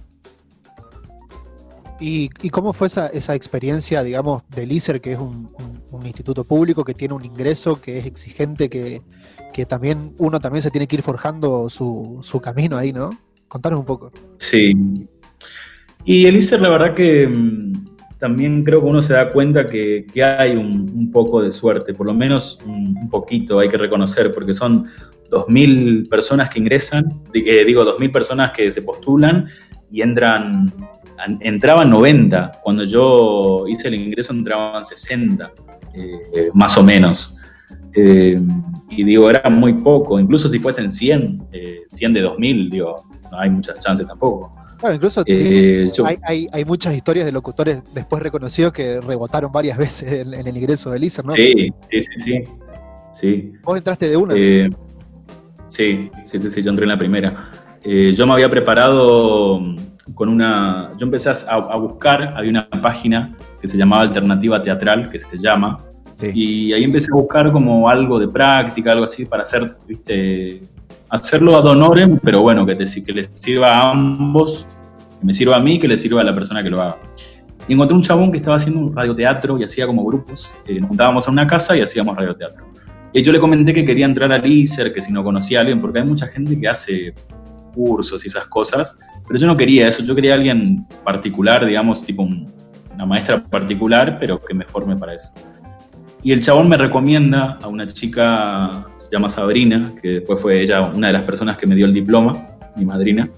¿Y, 2.00 2.30
cómo 2.50 2.74
fue 2.74 2.88
esa, 2.88 3.36
experiencia, 3.36 4.04
digamos, 4.04 4.44
del 4.50 4.72
ISER, 4.72 5.02
que 5.02 5.14
es 5.14 5.20
un, 5.20 5.50
instituto 6.06 6.46
público 6.46 6.86
que 6.86 6.94
tiene 6.94 7.14
un 7.14 7.26
ingreso, 7.26 7.82
que 7.82 7.98
es 7.98 8.06
exigente, 8.06 8.70
que, 8.70 9.02
también 9.68 10.14
uno 10.18 10.40
también 10.40 10.62
se 10.62 10.72
tiene 10.72 10.88
que 10.88 10.96
ir 10.96 11.02
forjando 11.02 11.68
su, 11.68 12.20
su, 12.22 12.40
camino 12.40 12.78
ahí, 12.78 12.94
¿no? 12.94 13.10
Contanos 13.50 13.80
un 13.80 13.86
poco. 13.86 14.10
Sí. 14.38 14.74
Y 16.06 16.26
el 16.28 16.38
ISER, 16.38 16.62
la 16.62 16.70
verdad 16.70 16.94
que 16.94 17.28
mm, 17.28 17.74
también 18.20 18.64
creo 18.64 18.82
que 18.82 18.86
uno 18.86 19.02
se 19.02 19.14
da 19.14 19.32
cuenta 19.32 19.66
que, 19.66 20.06
hay 20.22 20.56
un, 20.56 21.10
poco 21.12 21.42
de 21.42 21.52
suerte, 21.52 21.94
por 21.94 22.06
lo 22.06 22.14
menos 22.14 22.60
un, 22.66 23.10
poquito, 23.10 23.60
hay 23.60 23.70
que 23.70 23.78
reconocer, 23.78 24.32
porque 24.34 24.54
son 24.54 24.86
2.000 25.32 26.10
personas 26.10 26.50
que 26.50 26.60
ingresan, 26.60 27.06
eh, 27.34 27.66
digo, 27.66 27.84
2.000 27.84 28.12
personas 28.12 28.52
que 28.52 28.72
se 28.72 28.82
postulan 28.82 29.48
y 29.92 30.02
entran 30.02 30.72
entraban 31.42 31.90
90, 31.90 32.60
cuando 32.64 32.84
yo 32.84 33.66
hice 33.68 33.88
el 33.88 33.96
ingreso 33.96 34.34
entraban 34.34 34.86
60, 34.86 35.52
eh, 35.94 36.50
más 36.54 36.78
o 36.78 36.84
menos. 36.84 37.36
Eh, 37.96 38.40
y 38.90 39.04
digo, 39.04 39.30
era 39.30 39.50
muy 39.50 39.74
poco, 39.74 40.20
incluso 40.20 40.50
si 40.50 40.60
fuesen 40.60 40.92
100, 40.92 41.48
100 41.88 42.12
eh, 42.12 42.20
de 42.20 42.22
2000, 42.22 42.70
digo, 42.70 43.04
no 43.32 43.40
hay 43.40 43.50
muchas 43.50 43.80
chances 43.80 44.08
tampoco. 44.08 44.54
incluso 44.94 45.24
hay, 45.26 46.66
muchas 46.66 46.96
historias 46.96 47.26
de 47.26 47.32
locutores 47.32 47.82
después 47.94 48.22
reconocidos 48.22 48.72
que 48.72 49.02
rebotaron 49.02 49.52
varias 49.52 49.78
veces 49.78 50.12
en, 50.12 50.34
el 50.34 50.58
ingreso 50.58 50.92
del 50.92 51.04
ISER, 51.04 51.26
¿no? 51.26 51.34
Sí, 51.34 51.72
sí, 51.90 52.02
sí, 52.02 52.44
sí. 53.14 53.54
¿Vos 53.64 53.78
entraste 53.78 54.10
de 54.10 54.18
una? 54.18 54.34
sí, 55.68 56.10
sí, 56.26 56.40
sí, 56.40 56.64
yo 56.64 56.70
entré 56.70 56.86
en 56.86 56.90
la 56.90 56.98
primera. 56.98 57.52
yo 57.84 58.26
me 58.26 58.34
había 58.34 58.50
preparado 58.50 59.60
con 60.14 60.30
una. 60.30 60.92
Yo 60.98 61.06
empecé 61.06 61.32
a, 61.48 61.78
buscar, 61.78 62.34
había 62.36 62.52
una 62.52 62.70
página 62.70 63.36
que 63.62 63.68
se 63.68 63.78
llamaba 63.78 64.04
Alternativa 64.04 64.62
Teatral, 64.62 65.10
que 65.10 65.20
se 65.20 65.38
llama, 65.38 65.80
y 66.22 66.74
ahí 66.74 66.84
empecé 66.84 67.08
a 67.12 67.16
buscar 67.16 67.52
como 67.52 67.88
algo 67.88 68.20
de 68.20 68.28
práctica, 68.28 68.92
algo 68.92 69.06
así, 69.06 69.26
para 69.26 69.44
hacer, 69.44 69.78
viste, 69.88 70.62
hacerlo 71.10 71.56
ad 71.58 71.66
honorem, 71.66 72.20
pero 72.22 72.42
bueno, 72.42 72.66
que, 72.66 72.76
te, 72.76 72.86
que 73.04 73.14
les 73.14 73.32
sirva 73.34 73.78
a 73.78 73.92
ambos, 73.92 74.68
que 75.20 75.26
me 75.26 75.34
sirva 75.34 75.58
a 75.58 75.60
mí, 75.60 75.80
que 75.80 75.88
le 75.88 75.98
sirva 75.98 76.22
a 76.22 76.24
la 76.24 76.36
persona 76.36 76.62
que 76.62 76.70
lo 76.70 76.82
haga. 76.82 76.98
Y 77.68 77.74
encontré 77.74 77.96
un 77.96 78.04
chabón 78.04 78.32
que 78.32 78.38
estaba 78.38 78.58
haciendo 78.58 78.82
un 78.82 78.96
radioteatro 78.96 79.58
y 79.60 79.64
hacía 79.64 79.86
como 79.86 80.04
grupos, 80.04 80.52
eh, 80.68 80.80
nos 80.80 80.90
juntábamos 80.90 81.28
a 81.28 81.32
una 81.32 81.48
casa 81.48 81.78
y 81.78 81.82
hacíamos 81.82 82.18
radioteatro. 82.18 82.68
Y 83.14 83.24
yo 83.24 83.32
le 83.32 83.40
comenté 83.40 83.74
que 83.74 83.86
quería 83.86 84.06
entrar 84.06 84.32
al 84.32 84.46
ISER, 84.46 84.94
que 84.94 85.02
si 85.02 85.12
no 85.12 85.24
conocía 85.24 85.60
a 85.60 85.62
alguien, 85.62 85.82
porque 85.82 86.00
hay 86.00 86.06
mucha 86.06 86.28
gente 86.28 86.60
que 86.60 86.68
hace 86.68 87.14
cursos 87.74 88.24
y 88.26 88.28
esas 88.28 88.46
cosas, 88.48 88.98
pero 89.30 89.40
yo 89.40 89.46
no 89.46 89.56
quería 89.56 89.88
eso, 89.88 90.02
yo 90.02 90.16
quería 90.16 90.34
alguien 90.34 90.88
particular, 91.04 91.64
digamos, 91.64 92.04
tipo 92.04 92.24
una 92.24 93.06
maestra 93.06 93.44
particular, 93.44 94.18
pero 94.20 94.44
que 94.44 94.56
me 94.56 94.66
forme 94.66 94.98
para 94.98 95.14
eso. 95.14 95.32
Y 96.24 96.32
el 96.32 96.42
chabón 96.42 96.68
me 96.68 96.78
recomienda 96.78 97.60
a 97.62 97.68
una 97.68 97.86
chica, 97.86 98.88
se 98.96 99.08
llama 99.12 99.30
Sabrina, 99.30 99.94
que 100.02 100.14
después 100.14 100.42
fue 100.42 100.60
ella 100.60 100.82
una 100.82 101.08
de 101.08 101.14
las 101.14 101.22
personas 101.22 101.58
que 101.58 101.68
me 101.68 101.76
dio 101.76 101.86
el 101.86 101.94
diploma, 101.94 102.58
mi 102.76 102.86
madrina. 102.86 103.30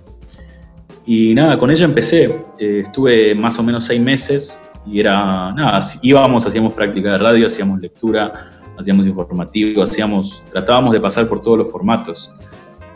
Y 1.06 1.34
nada, 1.34 1.60
con 1.60 1.70
ella 1.70 1.84
empecé. 1.84 2.34
Eh, 2.58 2.84
estuve 2.86 3.36
más 3.36 3.60
o 3.60 3.64
menos 3.64 3.84
seis 3.84 4.00
meses 4.00 4.62
y 4.86 5.02
era, 5.02 5.52
nada, 5.52 5.82
íbamos, 6.02 6.48
hacíamos 6.48 6.74
práctica 6.74 7.12
de 7.12 7.18
radio, 7.18 7.48
hacíamos 7.48 7.82
lectura, 7.82 8.46
hacíamos 8.80 9.06
informativo, 9.06 9.84
hacíamos, 9.84 10.42
tratábamos 10.50 10.94
de 10.94 11.02
pasar 11.02 11.28
por 11.28 11.42
todos 11.42 11.58
los 11.58 11.70
formatos. 11.70 12.34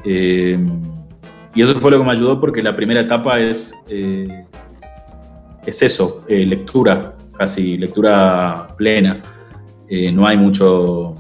Eh, 0.06 0.58
y 1.56 1.62
eso 1.62 1.80
fue 1.80 1.92
lo 1.92 2.00
que 2.00 2.04
me 2.04 2.12
ayudó 2.12 2.40
porque 2.40 2.62
la 2.62 2.76
primera 2.76 3.02
etapa 3.02 3.40
es, 3.40 3.74
eh, 3.90 4.46
es 5.66 5.82
eso, 5.82 6.24
lectura, 6.28 7.16
casi 7.38 7.78
lectura 7.78 8.68
plena. 8.78 9.22
no 10.14 10.28
hay 10.28 10.38
mucho 10.38 11.16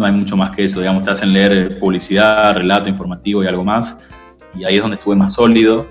no 0.00 0.06
hay 0.06 0.12
mucho 0.12 0.34
más 0.34 0.56
que 0.56 0.64
eso, 0.64 0.80
digamos, 0.80 1.04
te 1.04 1.10
hacen 1.10 1.32
leer 1.32 1.78
publicidad, 1.78 2.54
relato 2.54 2.88
informativo 2.88 3.44
y 3.44 3.46
algo 3.46 3.62
más, 3.62 4.00
y 4.54 4.64
ahí 4.64 4.76
es 4.76 4.82
donde 4.82 4.96
estuve 4.96 5.14
más 5.14 5.34
sólido, 5.34 5.86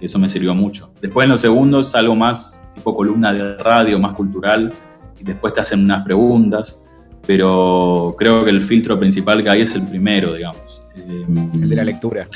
eso 0.00 0.18
me 0.18 0.28
sirvió 0.28 0.52
mucho. 0.52 0.92
Después 1.00 1.24
en 1.24 1.30
los 1.30 1.40
segundos 1.40 1.94
algo 1.94 2.16
más 2.16 2.68
tipo 2.74 2.94
columna 2.96 3.32
de 3.32 3.56
radio, 3.58 4.00
más 4.00 4.14
cultural, 4.14 4.72
y 5.20 5.22
después 5.22 5.52
te 5.52 5.60
hacen 5.60 5.84
unas 5.84 6.02
preguntas, 6.02 6.82
pero 7.24 8.16
creo 8.18 8.44
que 8.44 8.50
el 8.50 8.60
filtro 8.60 8.98
principal 8.98 9.44
que 9.44 9.50
hay 9.50 9.60
es 9.60 9.76
el 9.76 9.86
primero, 9.86 10.34
digamos. 10.34 10.82
El 10.96 11.68
de 11.70 11.76
la 11.76 11.84
lectura. 11.84 12.28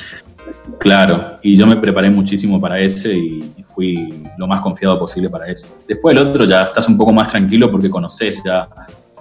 Claro, 0.79 1.39
y 1.41 1.55
yo 1.55 1.65
me 1.65 1.77
preparé 1.77 2.09
muchísimo 2.09 2.59
para 2.59 2.79
ese 2.79 3.15
y, 3.15 3.53
fui 3.73 4.27
lo 4.39 4.47
más 4.47 4.61
confiado 4.61 4.97
posible 4.97 5.29
para 5.29 5.47
eso. 5.47 5.67
Después 5.87 6.15
el 6.17 6.23
otro 6.23 6.45
ya 6.45 6.63
estás 6.63 6.87
un 6.87 6.97
poco 6.97 7.13
más 7.13 7.27
tranquilo 7.27 7.69
porque 7.69 7.91
conoces 7.91 8.41
ya 8.43 8.67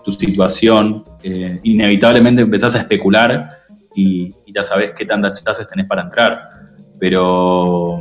tu 0.02 0.10
situación, 0.10 1.04
eh, 1.22 1.60
inevitablemente 1.62 2.40
empezás 2.40 2.74
a 2.74 2.78
especular 2.78 3.50
y, 3.94 4.34
ya 4.46 4.62
sabes 4.62 4.92
qué 4.96 5.04
tantas 5.04 5.44
chances 5.44 5.68
tenés 5.68 5.86
para 5.86 6.02
entrar. 6.04 6.48
Pero, 6.98 8.00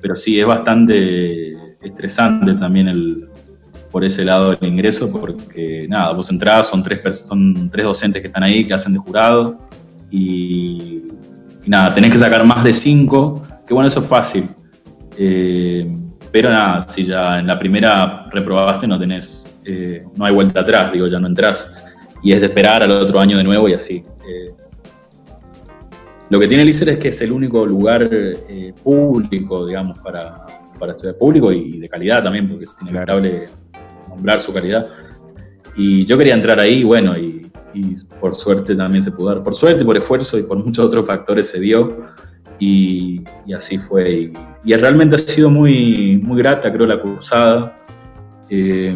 pero 0.00 0.16
sí, 0.16 0.40
es 0.40 0.46
bastante 0.46 1.52
estresante 1.82 2.54
también 2.54 2.88
el, 2.88 3.28
por 3.90 4.04
ese 4.04 4.24
lado 4.24 4.54
del 4.54 4.72
ingreso, 4.72 5.10
porque 5.10 5.86
nada, 5.88 6.12
vos 6.12 6.30
entrás, 6.30 6.68
son 6.68 6.82
tres, 6.82 7.26
son 7.26 7.68
tres 7.70 7.84
docentes 7.84 8.22
que 8.22 8.28
están 8.28 8.42
ahí, 8.42 8.64
que 8.64 8.72
hacen 8.72 8.92
de 8.92 8.98
jurado, 8.98 9.58
y, 10.10 10.99
nada, 11.66 11.94
tenés 11.94 12.12
que 12.12 12.18
sacar 12.18 12.44
más 12.44 12.64
de 12.64 12.72
cinco, 12.72 13.42
que 13.66 13.74
bueno, 13.74 13.88
eso 13.88 14.00
es 14.00 14.06
fácil. 14.06 14.48
Eh, 15.16 15.90
pero 16.32 16.50
nada, 16.50 16.82
si 16.82 17.04
ya 17.04 17.38
en 17.38 17.46
la 17.46 17.58
primera 17.58 18.28
reprobaste, 18.30 18.86
no 18.86 18.98
tenés 18.98 19.50
eh, 19.64 20.04
no 20.16 20.24
hay 20.24 20.32
vuelta 20.32 20.60
atrás, 20.60 20.92
digo, 20.92 21.06
ya 21.06 21.18
no 21.18 21.26
entras. 21.26 21.72
Y 22.22 22.32
es 22.32 22.40
de 22.40 22.46
esperar 22.46 22.82
al 22.82 22.90
otro 22.90 23.20
año 23.20 23.36
de 23.36 23.44
nuevo 23.44 23.68
y 23.68 23.74
así. 23.74 24.02
Eh, 24.28 24.52
lo 26.28 26.38
que 26.38 26.46
tiene 26.46 26.62
el 26.62 26.68
ICER 26.68 26.90
es 26.90 26.98
que 26.98 27.08
es 27.08 27.20
el 27.22 27.32
único 27.32 27.66
lugar 27.66 28.08
eh, 28.12 28.72
público, 28.82 29.66
digamos, 29.66 29.98
para, 29.98 30.46
para 30.78 30.92
estudiar 30.92 31.16
público 31.16 31.50
y 31.52 31.78
de 31.78 31.88
calidad 31.88 32.22
también, 32.22 32.48
porque 32.48 32.64
es 32.64 32.76
inevitable 32.82 33.42
nombrar 34.08 34.40
su 34.40 34.52
calidad. 34.52 34.86
Y 35.76 36.04
yo 36.04 36.18
quería 36.18 36.34
entrar 36.34 36.60
ahí, 36.60 36.84
bueno, 36.84 37.16
y, 37.16 37.39
por 38.20 38.34
suerte 38.34 38.74
también 38.74 39.02
se 39.02 39.12
pudo 39.12 39.28
dar. 39.28 39.42
Por 39.42 39.54
suerte, 39.54 39.84
por 39.84 39.96
esfuerzo 39.96 40.38
y 40.38 40.42
por 40.42 40.58
muchos 40.58 40.86
otros 40.86 41.06
factores 41.06 41.48
se 41.48 41.60
dio. 41.60 42.04
Y, 42.58 43.22
así 43.56 43.78
fue. 43.78 44.10
Y, 44.10 44.32
y, 44.64 44.74
realmente 44.74 45.16
ha 45.16 45.18
sido 45.18 45.48
muy, 45.50 46.20
muy 46.22 46.38
grata, 46.38 46.72
creo, 46.72 46.86
la 46.86 47.00
cursada. 47.00 47.78
Eh, 48.50 48.94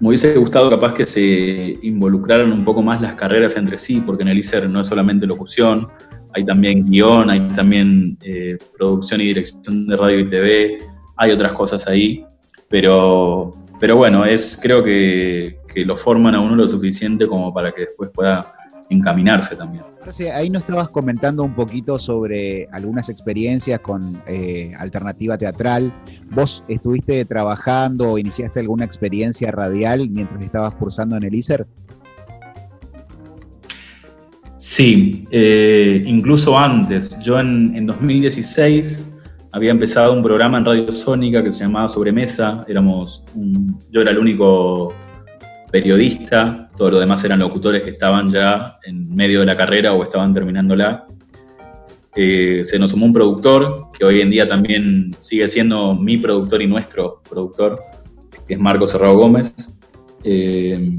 me 0.00 0.08
hubiese 0.08 0.36
gustado 0.36 0.70
capaz 0.70 0.94
que 0.94 1.06
se 1.06 1.78
involucraran 1.82 2.52
un 2.52 2.64
poco 2.64 2.82
más 2.82 3.00
las 3.00 3.14
carreras 3.14 3.56
entre 3.56 3.78
sí, 3.78 4.02
porque 4.04 4.22
en 4.22 4.28
el 4.28 4.38
ICER 4.38 4.68
no 4.68 4.80
es 4.80 4.86
solamente 4.86 5.26
locución, 5.26 5.88
hay 6.34 6.44
también 6.44 6.84
guion, 6.84 7.30
hay 7.30 7.40
también 7.56 8.18
eh, 8.22 8.58
producción 8.76 9.20
y 9.20 9.26
dirección 9.26 9.86
de 9.86 9.96
radio 9.96 10.20
y 10.20 10.28
TV, 10.28 10.76
hay 11.16 11.30
otras 11.30 11.52
cosas 11.52 11.86
ahí, 11.86 12.24
pero, 12.68 13.52
pero 13.80 13.96
bueno, 13.96 14.24
es, 14.24 14.58
creo 14.60 14.82
que, 14.82 15.58
que 15.72 15.84
lo 15.84 15.96
forman 15.96 16.34
a 16.34 16.40
uno 16.40 16.56
lo 16.56 16.68
suficiente 16.68 17.26
como 17.26 17.52
para 17.52 17.72
que 17.72 17.82
después 17.82 18.10
pueda 18.10 18.54
encaminarse 18.90 19.56
también. 19.56 19.84
Ahí 20.34 20.50
nos 20.50 20.62
estabas 20.62 20.90
comentando 20.90 21.42
un 21.42 21.54
poquito 21.54 21.98
sobre 21.98 22.68
algunas 22.72 23.08
experiencias 23.08 23.80
con 23.80 24.20
eh, 24.26 24.72
alternativa 24.78 25.38
teatral. 25.38 25.92
¿Vos 26.30 26.62
estuviste 26.68 27.24
trabajando 27.24 28.12
o 28.12 28.18
iniciaste 28.18 28.60
alguna 28.60 28.84
experiencia 28.84 29.50
radial 29.50 30.08
mientras 30.10 30.42
estabas 30.42 30.74
cursando 30.74 31.16
en 31.16 31.24
el 31.24 31.34
ISER? 31.34 31.66
Sí, 34.56 35.24
eh, 35.30 36.02
incluso 36.06 36.58
antes. 36.58 37.18
Yo 37.20 37.40
en, 37.40 37.74
en 37.74 37.86
2016 37.86 39.08
había 39.54 39.70
empezado 39.70 40.12
un 40.12 40.22
programa 40.22 40.58
en 40.58 40.64
Radio 40.64 40.90
Sónica 40.90 41.42
que 41.42 41.52
se 41.52 41.60
llamaba 41.60 41.88
Sobremesa. 41.88 42.64
Éramos 42.66 43.22
yo 43.88 44.00
era 44.00 44.10
el 44.10 44.18
único 44.18 44.92
periodista, 45.70 46.68
todos 46.76 46.90
los 46.90 47.00
demás 47.00 47.22
eran 47.22 47.38
locutores 47.38 47.82
que 47.82 47.90
estaban 47.90 48.32
ya 48.32 48.78
en 48.84 49.14
medio 49.14 49.40
de 49.40 49.46
la 49.46 49.56
carrera 49.56 49.92
o 49.92 50.02
estaban 50.02 50.34
terminándola. 50.34 51.06
Eh, 52.16 52.62
se 52.64 52.80
nos 52.80 52.90
sumó 52.90 53.06
un 53.06 53.12
productor, 53.12 53.92
que 53.96 54.04
hoy 54.04 54.20
en 54.20 54.30
día 54.30 54.48
también 54.48 55.14
sigue 55.20 55.46
siendo 55.46 55.94
mi 55.94 56.18
productor 56.18 56.60
y 56.60 56.66
nuestro 56.66 57.22
productor, 57.28 57.80
que 58.48 58.54
es 58.54 58.60
Marco 58.60 58.88
Cerrado 58.88 59.16
Gómez. 59.16 59.80
Eh, 60.24 60.98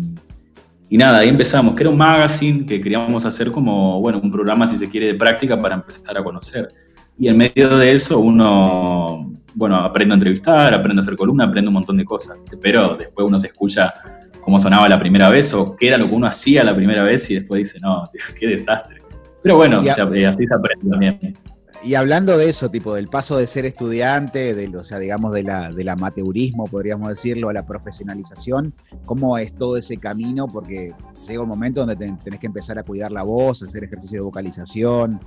y 0.89 0.97
nada, 0.97 1.19
ahí 1.19 1.27
empezamos, 1.27 1.75
que 1.75 1.83
era 1.83 1.89
un 1.89 1.97
magazine 1.97 2.65
que 2.65 2.79
queríamos 2.79 3.25
hacer 3.25 3.51
como, 3.51 3.99
bueno, 3.99 4.21
un 4.23 4.31
programa, 4.31 4.65
si 4.65 4.77
se 4.77 4.89
quiere, 4.89 5.07
de 5.07 5.15
práctica 5.15 5.61
para 5.61 5.75
empezar 5.75 6.17
a 6.17 6.23
conocer. 6.23 6.69
Y 7.17 7.27
en 7.27 7.37
medio 7.37 7.77
de 7.77 7.93
eso 7.93 8.19
uno, 8.19 9.31
bueno, 9.53 9.75
aprende 9.77 10.13
a 10.13 10.15
entrevistar, 10.15 10.73
aprende 10.73 10.99
a 10.99 11.03
hacer 11.03 11.15
columna, 11.15 11.45
aprende 11.45 11.69
un 11.69 11.75
montón 11.75 11.97
de 11.97 12.05
cosas. 12.05 12.37
Pero 12.61 12.95
después 12.95 13.27
uno 13.27 13.39
se 13.39 13.47
escucha 13.47 13.93
cómo 14.41 14.59
sonaba 14.59 14.87
la 14.89 14.99
primera 14.99 15.29
vez 15.29 15.53
o 15.53 15.75
qué 15.75 15.87
era 15.87 15.97
lo 15.97 16.07
que 16.07 16.13
uno 16.13 16.27
hacía 16.27 16.63
la 16.63 16.75
primera 16.75 17.03
vez 17.03 17.29
y 17.31 17.35
después 17.35 17.59
dice, 17.59 17.79
no, 17.79 18.09
qué 18.39 18.47
desastre. 18.47 19.01
Pero 19.41 19.57
bueno, 19.57 19.79
así 19.79 20.45
se 20.45 20.53
aprende 20.53 20.89
también. 20.89 21.37
Y 21.85 21.93
hablando 21.93 22.35
de 22.35 22.49
eso, 22.49 22.71
tipo 22.71 22.95
del 22.95 23.09
paso 23.09 23.37
de 23.37 23.45
ser 23.45 23.67
estudiante, 23.67 24.55
del, 24.55 24.75
o 24.75 24.83
sea, 24.83 24.97
digamos, 24.97 25.31
de 25.33 25.43
la, 25.43 25.71
del 25.71 25.87
amateurismo, 25.89 26.65
podríamos 26.65 27.09
decirlo, 27.09 27.49
a 27.49 27.53
la 27.53 27.63
profesionalización, 27.63 28.73
¿cómo 29.05 29.37
es 29.37 29.53
todo 29.53 29.77
ese 29.77 29.97
camino? 29.97 30.47
Porque 30.47 30.93
llega 31.27 31.43
un 31.43 31.49
momento 31.49 31.85
donde 31.85 31.95
tenés 31.95 32.39
que 32.39 32.47
empezar 32.47 32.79
a 32.79 32.83
cuidar 32.83 33.11
la 33.11 33.21
voz, 33.21 33.61
hacer 33.61 33.83
ejercicio 33.83 34.17
de 34.17 34.23
vocalización. 34.23 35.19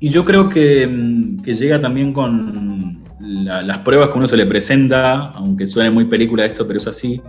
Y 0.00 0.10
yo 0.10 0.24
creo 0.24 0.48
que, 0.48 0.86
mm, 0.86 1.42
llega 1.42 1.80
también 1.80 2.12
con, 2.12 2.98
las 3.20 3.78
pruebas 3.78 4.08
que 4.08 4.18
uno 4.18 4.28
se 4.28 4.36
le 4.36 4.46
presenta, 4.46 5.28
aunque 5.30 5.66
suene 5.66 5.90
muy 5.90 6.04
película 6.04 6.46
esto, 6.46 6.66
pero 6.66 6.78
es 6.78 6.86
así, 6.86 7.20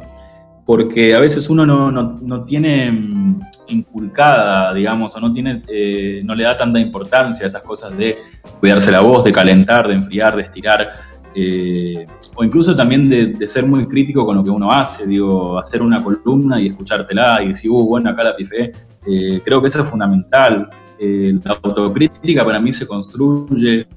porque 0.66 1.16
a 1.16 1.20
veces 1.20 1.50
uno 1.50 1.66
no, 1.66 2.44
tiene 2.46 2.92
mm, 2.92 3.40
inculcada, 3.70 4.74
digamos, 4.74 5.16
o 5.16 5.20
no, 5.20 5.32
tiene, 5.32 5.64
eh, 5.68 6.22
no 6.24 6.36
le 6.36 6.44
da 6.44 6.56
tanta 6.56 6.80
importancia 6.80 7.46
a 7.46 7.48
esas 7.48 7.64
cosas 7.64 7.98
de 7.98 8.20
cuidarse 8.60 8.92
la 8.92 9.02
voz, 9.02 9.24
de 9.24 9.32
calentar, 9.32 9.88
de 9.88 9.96
enfriar, 9.96 10.36
de 10.36 10.44
estirar, 10.44 10.92
eh, 11.36 12.06
o 12.36 12.44
incluso 12.44 12.76
también 12.76 13.10
de, 13.10 13.48
ser 13.48 13.66
muy 13.66 13.88
crítico 13.88 14.26
con 14.26 14.38
lo 14.38 14.44
que 14.44 14.50
uno 14.50 14.72
hace, 14.72 15.06
digo, 15.06 15.58
hacer 15.58 15.82
una 15.82 16.04
columna 16.04 16.60
y 16.62 16.68
escuchártela 16.68 17.42
y 17.44 17.50
decir, 17.50 17.72
uh, 17.72 17.88
bueno, 17.88 18.10
acá 18.10 18.24
la 18.24 18.36
pifé, 18.36 18.72
eh, 19.08 19.42
creo 19.44 19.62
que 19.62 19.68
eso 19.68 19.82
es 19.82 19.90
fundamental. 19.90 20.70
La 21.00 21.58
autocrítica 21.62 22.44
para 22.44 22.60
mí 22.60 22.74
se 22.74 22.86
construye 22.86 23.88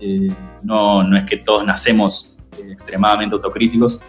eh, 0.00 0.32
no, 0.62 1.02
no 1.02 1.16
es 1.16 1.24
que 1.24 1.36
todos 1.38 1.64
nacemos 1.64 2.38
eh, 2.58 2.72
extremadamente 2.72 3.34
autocríticos, 3.34 4.00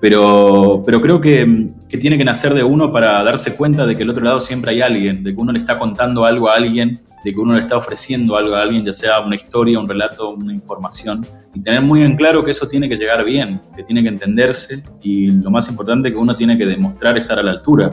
pero, 0.00 0.82
pero 0.84 1.00
creo 1.00 1.20
que, 1.20 1.68
que, 1.88 1.98
tiene 1.98 2.18
que 2.18 2.24
nacer 2.24 2.54
de 2.54 2.62
uno 2.62 2.92
para 2.92 3.22
darse 3.22 3.56
cuenta 3.56 3.86
de 3.86 3.96
que 3.96 4.02
el 4.02 4.10
otro 4.10 4.24
lado 4.24 4.40
siempre 4.40 4.72
hay 4.72 4.82
alguien, 4.82 5.22
de 5.22 5.34
que 5.34 5.40
uno 5.40 5.52
le 5.52 5.58
está 5.58 5.78
contando 5.78 6.24
algo 6.24 6.48
a 6.48 6.56
alguien, 6.56 7.00
de 7.24 7.34
que 7.34 7.40
uno 7.40 7.54
le 7.54 7.60
está 7.60 7.76
ofreciendo 7.76 8.36
algo 8.36 8.54
a 8.54 8.62
alguien, 8.62 8.84
ya 8.84 8.94
sea 8.94 9.20
una 9.20 9.36
historia, 9.36 9.78
un 9.78 9.88
relato, 9.88 10.30
una 10.30 10.52
información, 10.52 11.26
y 11.54 11.60
tener 11.60 11.82
muy 11.82 12.02
en 12.02 12.16
claro 12.16 12.44
que 12.44 12.50
eso 12.50 12.66
tiene 12.68 12.88
que 12.88 12.96
llegar 12.96 13.24
bien, 13.24 13.60
que 13.76 13.82
tiene 13.82 14.02
que 14.02 14.08
entenderse, 14.08 14.82
y 15.02 15.30
lo 15.30 15.50
más 15.50 15.68
importante 15.68 16.10
que 16.10 16.16
uno 16.16 16.34
tiene 16.34 16.56
que 16.56 16.66
demostrar 16.66 17.18
estar 17.18 17.38
a 17.38 17.42
la 17.42 17.52
altura, 17.52 17.90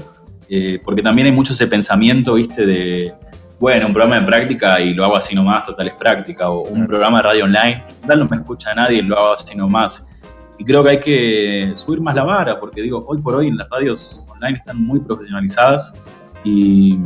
eh, 0.49 0.79
porque 0.83 1.01
también 1.01 1.27
hay 1.27 1.33
mucho 1.33 1.51
ese 1.53 1.67
pensamiento, 1.67 2.35
viste, 2.35 2.65
de 2.65 3.13
bueno, 3.59 3.87
un 3.87 3.93
programa 3.93 4.19
de 4.19 4.25
práctica 4.25 4.79
y 4.79 4.93
lo 4.93 5.05
hago 5.05 5.17
así 5.17 5.35
nomás, 5.35 5.63
total 5.63 5.87
es 5.87 5.93
práctica, 5.95 6.49
o 6.49 6.61
un 6.61 6.85
programa 6.85 7.17
de 7.17 7.23
radio 7.23 7.43
online, 7.45 7.83
no 8.07 8.27
me 8.27 8.37
escucha 8.37 8.73
nadie 8.75 8.99
y 8.99 9.01
lo 9.01 9.17
hago 9.17 9.33
así 9.33 9.55
nomás. 9.55 10.21
Y 10.59 10.65
creo 10.65 10.83
que 10.83 10.89
hay 10.89 10.99
que 10.99 11.71
subir 11.75 12.01
más 12.01 12.15
la 12.15 12.23
vara, 12.23 12.59
porque 12.59 12.81
digo, 12.81 13.03
hoy 13.07 13.21
por 13.21 13.35
hoy 13.35 13.51
las 13.51 13.69
radios 13.69 14.25
online 14.29 14.57
están 14.57 14.83
muy 14.83 14.99
profesionalizadas 14.99 16.03
y, 16.43 16.99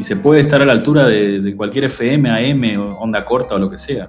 se 0.00 0.14
puede 0.14 0.42
estar 0.42 0.62
a 0.62 0.64
la 0.64 0.72
altura 0.72 1.08
de, 1.08 1.54
cualquier 1.56 1.86
FM, 1.86 2.30
AM, 2.30 2.80
o 2.80 2.98
onda 3.00 3.24
corta 3.24 3.56
o 3.56 3.58
lo 3.58 3.68
que 3.68 3.76
sea. 3.76 4.08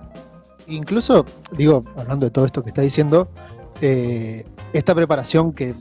Incluso, 0.67 1.25
digo, 1.57 1.83
hablando 1.97 2.27
de 2.27 2.29
todo 2.29 2.45
esto 2.45 2.61
que 2.61 2.69
está 2.69 2.83
diciendo, 2.83 3.27
eh, 3.81 4.45
esta 4.71 4.93
preparación 4.93 5.51
que, 5.51 5.73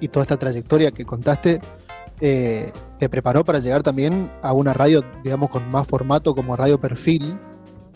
y, 0.00 0.08
toda 0.08 0.24
esta 0.24 0.36
trayectoria 0.36 0.90
que 0.90 1.04
contaste 1.04 1.60
eh, 2.24 2.72
te 3.00 3.08
preparó 3.08 3.44
para 3.44 3.58
llegar 3.58 3.82
también 3.82 4.30
a 4.42 4.52
una 4.52 4.72
radio, 4.72 5.02
digamos, 5.24 5.50
con 5.50 5.68
más 5.72 5.88
formato 5.88 6.36
como 6.36 6.56
Radio 6.56 6.80
Perfil, 6.80 7.36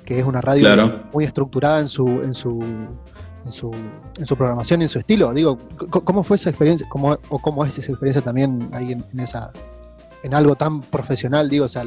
que 0.04 0.18
es 0.18 0.24
una 0.24 0.40
radio 0.40 1.04
muy 1.12 1.22
estructurada 1.22 1.78
en 1.78 1.86
su, 1.86 2.08
en 2.08 2.34
su, 2.34 2.60
en 3.44 3.52
su, 3.52 3.70
en 4.18 4.26
su 4.26 4.36
programación 4.36 4.80
y 4.80 4.84
en 4.86 4.88
su 4.88 4.98
estilo. 4.98 5.32
Digo, 5.32 5.56
¿cómo 5.90 6.24
fue 6.24 6.34
esa 6.34 6.50
experiencia? 6.50 6.88
¿Cómo, 6.88 7.16
¿O 7.28 7.38
cómo 7.38 7.64
es 7.64 7.78
esa 7.78 7.92
experiencia 7.92 8.20
también 8.20 8.68
ahí 8.72 8.90
en, 8.90 9.20
esa 9.20 9.52
en 10.24 10.34
algo 10.34 10.56
tan 10.56 10.80
profesional, 10.80 11.48
digo, 11.48 11.66
o 11.66 11.68
sea, 11.68 11.84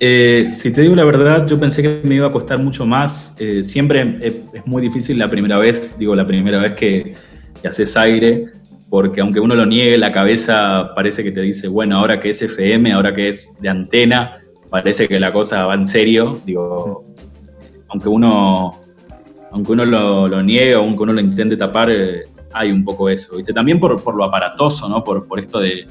eh, 0.00 0.46
si 0.48 0.72
te 0.72 0.80
digo 0.80 0.96
la 0.96 1.04
verdad, 1.04 1.46
yo 1.46 1.60
pensé 1.60 1.80
que 1.82 2.00
me 2.02 2.16
iba 2.16 2.26
a 2.26 2.32
costar 2.32 2.58
mucho 2.58 2.84
más. 2.84 3.36
Eh, 3.38 3.62
siempre 3.62 4.18
es, 4.20 4.66
muy 4.66 4.82
difícil 4.82 5.16
la 5.16 5.30
primera 5.30 5.58
vez, 5.58 5.96
digo, 5.96 6.16
la 6.16 6.26
primera 6.26 6.58
vez 6.58 6.74
que, 6.74 7.14
que 7.62 7.68
haces 7.68 7.96
aire, 7.96 8.57
porque 8.90 9.20
aunque 9.20 9.40
uno 9.40 9.54
lo 9.54 9.66
niegue, 9.66 9.98
la 9.98 10.12
cabeza 10.12 10.92
parece 10.94 11.22
que 11.22 11.32
te 11.32 11.42
dice, 11.42 11.68
bueno, 11.68 11.98
ahora 11.98 12.20
que 12.20 12.30
es 12.30 12.40
FM, 12.40 12.92
ahora 12.92 13.14
que 13.14 13.28
es 13.28 13.60
de 13.60 13.68
antena, 13.68 14.36
parece 14.70 15.08
que 15.08 15.20
la 15.20 15.32
cosa 15.32 15.66
va 15.66 15.74
en 15.74 15.86
serio. 15.86 16.40
Digo, 16.46 17.04
aunque 17.88 18.08
uno, 18.08 18.80
aunque 19.50 19.72
uno 19.72 19.84
lo, 19.84 20.42
niegue 20.42 20.74
aunque 20.74 21.02
uno 21.02 21.12
lo 21.12 21.20
intente 21.20 21.56
tapar, 21.56 21.90
eh, 21.90 22.24
hay 22.52 22.70
un 22.70 22.84
poco 22.84 23.08
eso, 23.10 23.36
¿viste? 23.36 23.52
También 23.52 23.78
por, 23.78 24.02
por 24.02 24.14
lo 24.14 24.24
aparatoso, 24.24 24.88
¿no? 24.88 25.04
Por, 25.04 25.26
por 25.26 25.38
esto 25.38 25.60
de, 25.60 25.86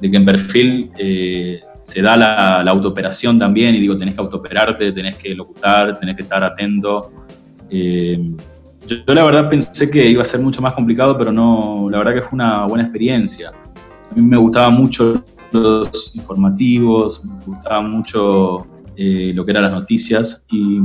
de, 0.00 0.10
que 0.10 0.16
en 0.16 0.24
perfil 0.24 0.90
eh, 0.98 1.60
se 1.80 2.00
da 2.00 2.16
la, 2.16 2.62
la, 2.64 2.70
autooperación 2.70 3.40
también, 3.40 3.74
y 3.74 3.80
digo, 3.80 3.96
tenés 3.96 4.14
que 4.14 4.20
autooperarte, 4.20 4.92
tenés 4.92 5.16
que 5.16 5.34
locutar, 5.34 5.98
tenés 5.98 6.14
que 6.14 6.22
estar 6.22 6.44
atento. 6.44 7.10
Eh, 7.70 8.36
yo, 8.86 9.14
la 9.14 9.24
verdad 9.24 9.48
pensé 9.48 9.90
que 9.90 10.06
iba 10.06 10.22
a 10.22 10.24
ser 10.24 10.40
mucho 10.40 10.62
más 10.62 10.74
complicado, 10.74 11.16
pero 11.18 11.32
no, 11.32 11.88
la 11.90 11.98
verdad 11.98 12.14
que 12.14 12.22
fue 12.22 12.36
una 12.36 12.66
buena 12.66 12.84
experiencia. 12.84 13.50
A 14.10 14.14
mí 14.14 14.22
me 14.22 14.36
gustaban 14.36 14.74
mucho 14.74 15.24
los 15.52 16.14
informativos, 16.14 17.24
me 17.24 17.44
gustaba 17.46 17.82
mucho 17.82 18.66
eh, 18.96 19.32
lo 19.34 19.44
que 19.44 19.50
eran 19.50 19.64
las 19.64 19.72
noticias 19.72 20.44
y, 20.50 20.80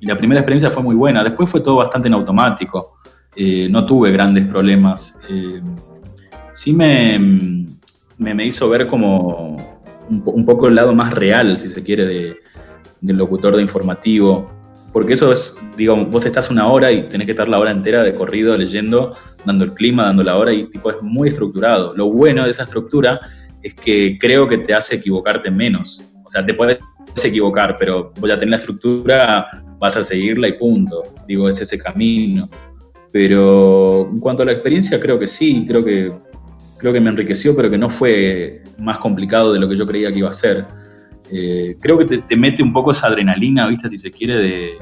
la 0.00 0.18
primera 0.18 0.40
experiencia 0.40 0.70
fue 0.70 0.82
muy 0.82 0.94
buena. 0.94 1.24
Después 1.24 1.48
fue 1.48 1.62
todo 1.62 1.76
bastante 1.76 2.08
en 2.08 2.14
automático, 2.14 2.92
eh, 3.34 3.68
no 3.70 3.86
tuve 3.86 4.10
grandes 4.12 4.46
problemas. 4.46 5.18
Eh, 5.30 5.62
sí 6.52 6.74
me, 6.74 7.18
me, 8.18 8.44
hizo 8.44 8.68
ver 8.68 8.86
como 8.86 9.56
un, 10.10 10.44
poco 10.44 10.68
el 10.68 10.74
lado 10.74 10.94
más 10.94 11.14
real, 11.14 11.56
si 11.58 11.70
se 11.70 11.82
quiere, 11.82 12.04
de, 12.04 12.36
del 13.00 13.16
locutor 13.16 13.56
de 13.56 13.62
informativo 13.62 14.53
porque 14.94 15.14
eso 15.14 15.32
es, 15.32 15.58
digamos, 15.76 16.08
vos 16.08 16.24
estás 16.24 16.52
una 16.52 16.68
hora 16.68 16.92
y 16.92 17.08
tenés 17.08 17.24
que 17.24 17.32
estar 17.32 17.48
la 17.48 17.58
hora 17.58 17.72
entera 17.72 18.04
de 18.04 18.14
corrido 18.14 18.56
leyendo, 18.56 19.16
dando 19.44 19.64
el 19.64 19.72
clima, 19.72 20.04
dando 20.04 20.22
la 20.22 20.36
hora 20.36 20.52
y 20.52 20.70
tipo 20.70 20.88
es 20.88 21.02
muy 21.02 21.30
estructurado. 21.30 21.96
Lo 21.96 22.12
bueno 22.12 22.44
de 22.44 22.52
esa 22.52 22.62
estructura 22.62 23.20
es 23.60 23.74
que 23.74 24.16
creo 24.20 24.46
que 24.46 24.58
te 24.58 24.72
hace 24.72 24.94
equivocarte 24.94 25.50
menos. 25.50 26.00
O 26.24 26.30
sea, 26.30 26.46
te 26.46 26.54
puedes 26.54 26.78
equivocar, 27.24 27.74
pero 27.76 28.12
voy 28.20 28.30
a 28.30 28.38
tener 28.38 28.50
la 28.50 28.56
estructura, 28.58 29.48
vas 29.80 29.96
a 29.96 30.04
seguirla 30.04 30.46
y 30.46 30.52
punto. 30.52 31.02
Digo, 31.26 31.48
es 31.48 31.60
ese 31.60 31.76
camino. 31.76 32.48
Pero 33.10 34.08
en 34.08 34.20
cuanto 34.20 34.44
a 34.44 34.46
la 34.46 34.52
experiencia, 34.52 35.00
creo 35.00 35.18
que 35.18 35.26
sí, 35.26 35.64
creo 35.66 35.84
que, 35.84 36.12
creo 36.78 36.92
que 36.92 37.00
me 37.00 37.10
enriqueció, 37.10 37.56
pero 37.56 37.68
que 37.68 37.78
no 37.78 37.90
fue 37.90 38.62
más 38.78 38.98
complicado 38.98 39.52
de 39.52 39.58
lo 39.58 39.68
que 39.68 39.74
yo 39.74 39.88
creía 39.88 40.12
que 40.12 40.20
iba 40.20 40.30
a 40.30 40.32
ser. 40.32 40.64
Eh, 41.30 41.76
creo 41.80 41.98
que 41.98 42.18
te, 42.18 42.36
mete 42.36 42.62
un 42.62 42.72
poco 42.72 42.92
esa 42.92 43.08
adrenalina, 43.08 43.66
¿viste? 43.66 43.88
Si 43.88 43.98
se 43.98 44.10
quiere, 44.12 44.36
de, 44.36 44.78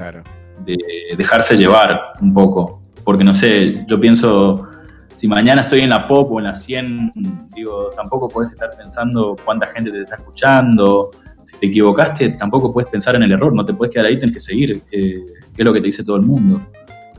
de, 0.65 0.77
dejarse 1.17 1.57
llevar 1.57 2.13
un 2.21 2.33
poco. 2.33 2.81
Porque 3.03 3.23
no 3.23 3.33
sé, 3.33 3.85
yo 3.87 3.99
pienso, 3.99 4.67
si 5.15 5.27
mañana 5.27 5.61
estoy 5.61 5.81
en 5.81 5.89
la 5.89 6.07
pop 6.07 6.31
o 6.31 6.39
en 6.39 6.45
la 6.45 6.55
100, 6.55 7.49
digo, 7.55 7.89
tampoco 7.95 8.29
puedes 8.29 8.51
estar 8.51 8.75
pensando 8.77 9.35
cuánta 9.43 9.67
gente 9.67 9.91
te 9.91 10.01
está 10.01 10.15
escuchando. 10.15 11.11
Si 11.45 11.57
te 11.57 11.67
equivocaste, 11.67 12.29
tampoco 12.31 12.71
puedes 12.71 12.89
pensar 12.89 13.15
en 13.15 13.23
el 13.23 13.31
error, 13.31 13.53
no 13.53 13.65
te 13.65 13.73
puedes 13.73 13.93
quedar 13.93 14.07
ahí, 14.07 14.17
tienes 14.17 14.35
que 14.35 14.39
seguir, 14.39 14.81
eh, 14.91 15.23
que 15.53 15.61
es 15.61 15.65
lo 15.65 15.73
que 15.73 15.81
te 15.81 15.87
dice 15.87 16.03
todo 16.03 16.15
el 16.15 16.23
mundo. 16.23 16.61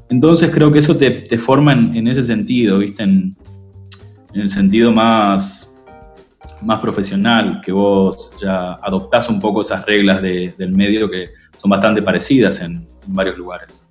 Entonces 0.08 0.50
creo 0.50 0.72
que 0.72 0.78
eso 0.78 0.96
te, 0.96 1.10
te 1.10 1.38
forma 1.38 1.72
en, 1.72 2.06
ese 2.06 2.22
sentido, 2.22 2.78
¿viste? 2.78 3.02
En, 3.02 3.36
en 4.32 4.40
el 4.40 4.50
sentido 4.50 4.92
más, 4.92 5.63
más 6.64 6.80
profesional, 6.80 7.60
que 7.64 7.72
vos 7.72 8.36
ya 8.40 8.74
adoptás 8.82 9.28
un 9.28 9.40
poco 9.40 9.60
esas 9.60 9.84
reglas 9.86 10.22
del 10.22 10.72
medio 10.72 11.10
que 11.10 11.30
son 11.56 11.70
bastante 11.70 12.02
parecidas 12.02 12.60
en, 12.60 12.86
varios 13.06 13.36
lugares. 13.36 13.86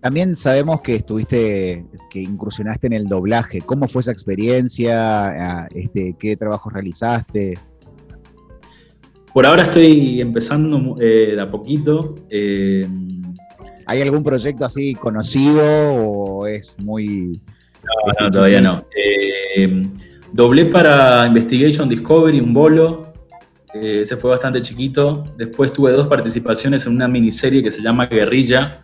También 0.00 0.36
sabemos 0.36 0.82
que 0.82 0.96
estuviste, 0.96 1.86
que 2.10 2.20
incursionaste 2.20 2.88
en 2.88 2.92
el 2.92 3.08
doblaje. 3.08 3.62
¿Cómo 3.62 3.88
fue 3.88 4.02
esa 4.02 4.12
experiencia? 4.12 5.28
Ah, 5.28 5.68
este, 5.74 6.14
¿Qué 6.18 6.36
trabajos 6.36 6.72
realizaste? 6.72 7.54
Por 9.32 9.46
ahora 9.46 9.62
estoy 9.62 10.20
empezando 10.20 10.96
eh, 11.00 11.32
de 11.34 11.40
a 11.40 11.50
poquito. 11.50 12.16
Eh, 12.28 12.86
¿Hay 13.86 14.02
algún 14.02 14.22
proyecto 14.22 14.66
así 14.66 14.92
conocido 14.94 15.62
o 15.64 16.46
es 16.46 16.76
muy... 16.78 17.40
No, 18.20 18.30
todavía 18.30 18.60
no. 18.60 18.84
Eh, 18.94 19.88
Doblé 20.32 20.66
para 20.66 21.26
Investigation 21.26 21.88
Discovery 21.88 22.40
un 22.40 22.54
bolo, 22.54 23.12
eh, 23.74 24.00
ese 24.02 24.16
fue 24.16 24.30
bastante 24.30 24.62
chiquito. 24.62 25.24
Después 25.36 25.72
tuve 25.72 25.92
dos 25.92 26.06
participaciones 26.06 26.86
en 26.86 26.94
una 26.94 27.08
miniserie 27.08 27.62
que 27.62 27.70
se 27.70 27.82
llama 27.82 28.06
Guerrilla, 28.06 28.80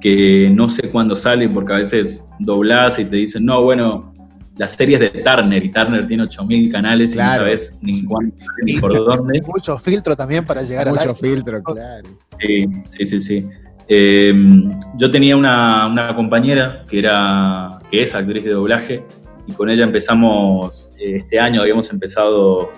que 0.00 0.50
no 0.54 0.68
sé 0.68 0.90
cuándo 0.90 1.16
sale 1.16 1.48
porque 1.48 1.72
a 1.72 1.76
veces 1.76 2.28
doblás 2.38 2.98
y 2.98 3.04
te 3.04 3.16
dicen, 3.16 3.44
no, 3.44 3.62
bueno, 3.62 4.12
las 4.56 4.72
series 4.72 5.00
de 5.00 5.08
Turner 5.08 5.64
y 5.64 5.70
Turner 5.70 6.06
tiene 6.06 6.24
8000 6.24 6.72
canales 6.72 7.14
y 7.14 7.18
no 7.18 7.24
sabes 7.24 7.78
ni 7.80 8.04
cuándo 8.04 8.34
ni 8.62 8.78
por 8.78 8.92
dónde. 8.92 9.40
Mucho 9.46 9.78
filtro 9.78 10.14
también 10.14 10.44
para 10.44 10.62
llegar 10.62 10.88
a 10.88 10.92
Mucho 10.92 11.14
filtro, 11.14 11.62
claro. 11.62 12.08
Sí, 12.38 12.66
sí, 12.88 13.06
sí. 13.06 13.20
sí. 13.20 13.48
Eh, 13.92 14.32
yo 14.98 15.10
tenía 15.10 15.36
una, 15.36 15.86
una, 15.88 16.14
compañera 16.14 16.84
que, 16.88 17.00
era, 17.00 17.80
que 17.90 18.02
es 18.02 18.14
actriz 18.14 18.44
de 18.44 18.52
doblaje 18.52 19.02
y 19.48 19.52
con 19.52 19.68
ella 19.68 19.82
empezamos, 19.82 20.89
este 21.00 21.40
año 21.40 21.62
habíamos 21.62 21.90
empezado 21.92 22.70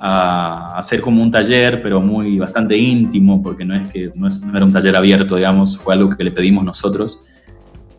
a 0.00 0.76
hacer 0.76 1.00
como 1.00 1.22
un 1.22 1.30
taller, 1.30 1.82
pero 1.82 2.00
muy 2.00 2.38
bastante 2.38 2.76
íntimo, 2.76 3.42
porque 3.42 3.64
no 3.64 3.74
es 3.74 3.88
que 3.90 4.12
no, 4.14 4.28
era 4.54 4.64
un 4.64 4.72
taller 4.72 4.96
abierto, 4.96 5.36
digamos, 5.36 5.78
fue 5.78 5.94
algo 5.94 6.14
que 6.16 6.24
le 6.24 6.30
pedimos 6.30 6.64
nosotros. 6.64 7.22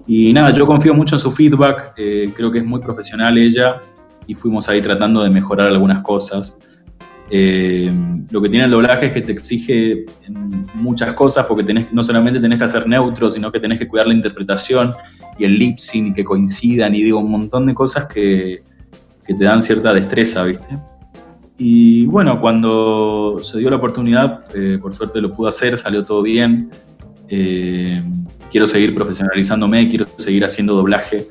Y 0.05 0.31
nada, 0.31 0.53
yo 0.53 0.65
confío 0.65 0.93
mucho 0.93 1.15
en 1.15 1.19
su 1.19 1.31
feedback, 1.31 1.93
eh, 1.97 2.31
creo 2.33 2.51
que 2.51 2.59
es 2.59 2.65
muy 2.65 2.79
profesional 2.79 3.37
ella 3.37 3.81
y 4.25 4.35
fuimos 4.35 4.69
ahí 4.69 4.81
tratando 4.81 5.23
de 5.23 5.29
mejorar 5.29 5.67
algunas 5.67 6.01
cosas. 6.01 6.85
Eh, 7.29 7.91
lo 8.29 8.41
que 8.41 8.47
tiene 8.47 8.65
el 8.65 8.71
doblaje 8.71 9.07
es 9.07 9.11
que 9.11 9.21
te 9.21 9.33
exige 9.33 10.05
muchas 10.75 11.13
cosas 11.13 11.45
porque 11.45 11.63
tenés, 11.63 11.91
no 11.91 12.01
solamente 12.03 12.39
tenés 12.39 12.57
que 12.57 12.65
hacer 12.65 12.87
neutro, 12.87 13.29
sino 13.29 13.51
que 13.51 13.59
tenés 13.59 13.79
que 13.79 13.87
cuidar 13.87 14.07
la 14.07 14.13
interpretación 14.13 14.93
y 15.37 15.43
el 15.43 15.57
lip 15.57 15.77
sync 15.77 16.15
que 16.15 16.23
coincidan 16.23 16.95
y 16.95 17.03
digo 17.03 17.19
un 17.19 17.31
montón 17.31 17.65
de 17.65 17.73
cosas 17.73 18.07
que, 18.07 18.63
que 19.27 19.33
te 19.33 19.43
dan 19.43 19.61
cierta 19.61 19.93
destreza, 19.93 20.43
¿viste? 20.43 20.77
Y 21.57 22.05
bueno, 22.05 22.39
cuando 22.39 23.39
se 23.43 23.59
dio 23.59 23.69
la 23.69 23.75
oportunidad, 23.75 24.45
eh, 24.55 24.79
por 24.81 24.93
suerte 24.93 25.21
lo 25.21 25.33
pude 25.33 25.49
hacer, 25.49 25.77
salió 25.77 26.05
todo 26.05 26.21
bien. 26.21 26.69
Eh, 27.29 28.03
quiero 28.49 28.65
seguir 28.67 28.95
profesionalizándome, 28.95 29.89
quiero 29.89 30.07
seguir 30.17 30.45
haciendo 30.45 30.75
doblaje. 30.75 31.27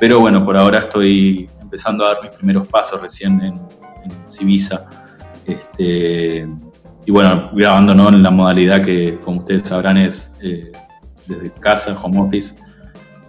pero 0.00 0.18
bueno, 0.18 0.44
por 0.44 0.56
ahora 0.56 0.80
estoy 0.80 1.48
empezando 1.60 2.04
a 2.04 2.14
dar 2.14 2.22
mis 2.22 2.30
primeros 2.32 2.66
pasos 2.66 3.00
recién 3.00 3.40
en, 3.40 3.54
en 3.54 4.30
Civisa. 4.30 4.88
Este, 5.46 6.48
y 7.06 7.10
bueno, 7.10 7.50
grabando 7.52 7.94
¿no? 7.94 8.08
en 8.08 8.22
la 8.22 8.30
modalidad 8.30 8.82
que, 8.82 9.18
como 9.22 9.40
ustedes 9.40 9.68
sabrán, 9.68 9.98
es 9.98 10.34
eh, 10.42 10.72
desde 11.26 11.50
casa, 11.60 11.98
home 12.02 12.20
office. 12.20 12.56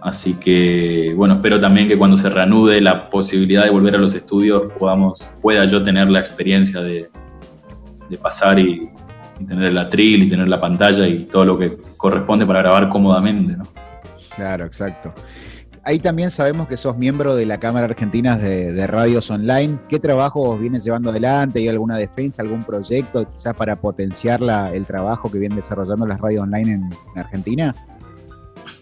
Así 0.06 0.34
que, 0.34 1.12
bueno, 1.16 1.34
espero 1.34 1.58
también 1.58 1.88
que 1.88 1.98
cuando 1.98 2.16
se 2.16 2.30
reanude 2.30 2.80
la 2.80 3.10
posibilidad 3.10 3.64
de 3.64 3.70
volver 3.70 3.96
a 3.96 3.98
los 3.98 4.14
estudios 4.14 4.70
podamos, 4.78 5.28
pueda 5.42 5.64
yo 5.64 5.82
tener 5.82 6.08
la 6.08 6.20
experiencia 6.20 6.80
de, 6.80 7.10
de 8.08 8.16
pasar 8.16 8.56
y, 8.56 8.88
tener 9.48 9.64
el 9.64 9.78
atril 9.78 10.22
y 10.22 10.30
tener 10.30 10.48
la 10.48 10.60
pantalla 10.60 11.08
y 11.08 11.24
todo 11.24 11.44
lo 11.44 11.58
que 11.58 11.76
corresponde 11.96 12.46
para 12.46 12.60
grabar 12.60 12.88
cómodamente, 12.88 13.56
¿no? 13.56 13.66
Claro, 14.36 14.64
exacto 14.64 15.12
ahí 15.86 16.00
también 16.00 16.32
sabemos 16.32 16.66
que 16.66 16.76
sos 16.76 16.98
miembro 16.98 17.36
de 17.36 17.46
la 17.46 17.58
Cámara 17.58 17.86
Argentina 17.86 18.36
de, 18.36 18.86
Radios 18.88 19.30
Online. 19.30 19.78
¿Qué 19.88 20.00
trabajos 20.00 20.60
vienes 20.60 20.84
llevando 20.84 21.10
adelante? 21.10 21.60
¿Hay 21.60 21.68
alguna 21.68 21.96
defensa, 21.96 22.42
algún 22.42 22.64
proyecto 22.64 23.24
quizás 23.30 23.54
para 23.54 23.76
potenciar 23.76 24.42
el 24.74 24.84
trabajo 24.84 25.30
que 25.30 25.38
vienen 25.38 25.56
desarrollando 25.56 26.04
las 26.04 26.20
radios 26.20 26.42
online 26.42 26.72
en, 26.72 26.90
Argentina? 27.14 27.72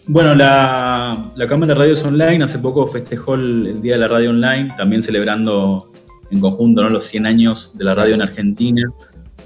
Bueno, 0.07 0.35
la, 0.35 1.31
Cámara 1.49 1.73
de 1.73 1.79
Radios 1.79 2.03
Online 2.03 2.43
hace 2.43 2.59
poco 2.59 2.85
festejó 2.87 3.35
el, 3.35 3.81
Día 3.81 3.93
de 3.93 3.99
la 3.99 4.07
Radio 4.07 4.29
Online, 4.29 4.73
también 4.77 5.01
celebrando 5.01 5.91
en 6.29 6.39
conjunto 6.39 6.83
¿no? 6.83 6.89
los 6.89 7.05
100 7.05 7.25
años 7.25 7.77
de 7.77 7.85
la 7.85 7.95
radio 7.95 8.13
en 8.15 8.21
Argentina. 8.21 8.83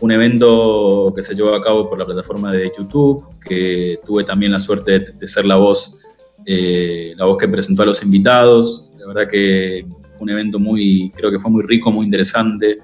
Un 0.02 0.12
evento 0.12 1.14
que 1.16 1.24
se 1.24 1.36
llevó 1.36 1.56
a 1.56 1.64
cabo 1.64 1.90
por 1.90 2.00
la 2.00 2.06
plataforma 2.06 2.52
de 2.52 2.72
YouTube, 2.78 3.26
que 3.46 4.00
tuve 4.06 4.24
también 4.24 4.52
la 4.52 4.60
suerte 4.60 5.00
de 5.00 5.28
ser 5.28 5.46
la 5.46 5.56
voz 5.56 6.00
eh, 6.46 7.14
la 7.18 7.26
voz 7.26 7.38
que 7.38 7.48
presentó 7.48 7.84
a 7.84 7.86
los 7.86 8.04
invitados. 8.04 8.92
La 8.98 9.08
verdad 9.08 9.30
que 9.30 9.86
un 10.20 10.30
evento 10.30 10.60
muy, 10.60 11.12
creo 11.16 11.32
que 11.32 11.40
fue 11.40 11.52
muy 11.52 11.64
rico, 11.64 11.92
muy 11.92 12.06
interesante. 12.06 12.78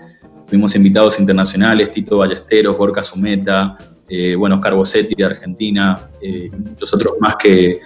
Tuvimos 0.48 0.76
invitados 0.76 1.20
internacionales, 1.20 1.92
Tito 1.92 2.18
Ballesteros, 2.18 2.78
Gorka 2.78 3.02
Sumeta, 3.02 3.78
eh, 4.08 4.36
bueno, 4.36 4.56
Oscar 4.56 4.76
Bossetti 4.76 5.16
de 5.16 5.26
Argentina, 5.26 6.10
eh, 6.22 6.50
muchos 6.52 6.94
otros 6.94 7.14
más 7.20 7.36
que, 7.38 7.80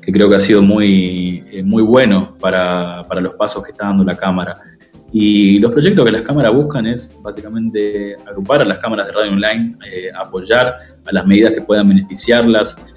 creo 0.00 0.28
que 0.28 0.36
ha 0.36 0.40
sido 0.40 0.60
muy, 0.62 1.44
eh, 1.50 1.62
muy 1.62 1.82
bueno 1.82 2.36
para, 2.40 3.04
para, 3.08 3.20
los 3.20 3.34
pasos 3.34 3.64
que 3.64 3.70
está 3.72 3.86
dando 3.86 4.04
la 4.04 4.14
Cámara. 4.14 4.60
Y 5.14 5.58
los 5.58 5.72
proyectos 5.72 6.04
que 6.06 6.10
las 6.10 6.22
cámaras 6.22 6.54
buscan 6.54 6.86
es 6.86 7.14
básicamente 7.22 8.16
agrupar 8.26 8.62
a 8.62 8.64
las 8.64 8.78
cámaras 8.78 9.06
de 9.06 9.12
radio 9.12 9.32
online, 9.32 9.76
apoyar 10.14 10.74
a 11.04 11.12
las 11.12 11.26
medidas 11.26 11.52
que 11.52 11.60
puedan 11.60 11.86
beneficiarlas, 11.86 12.94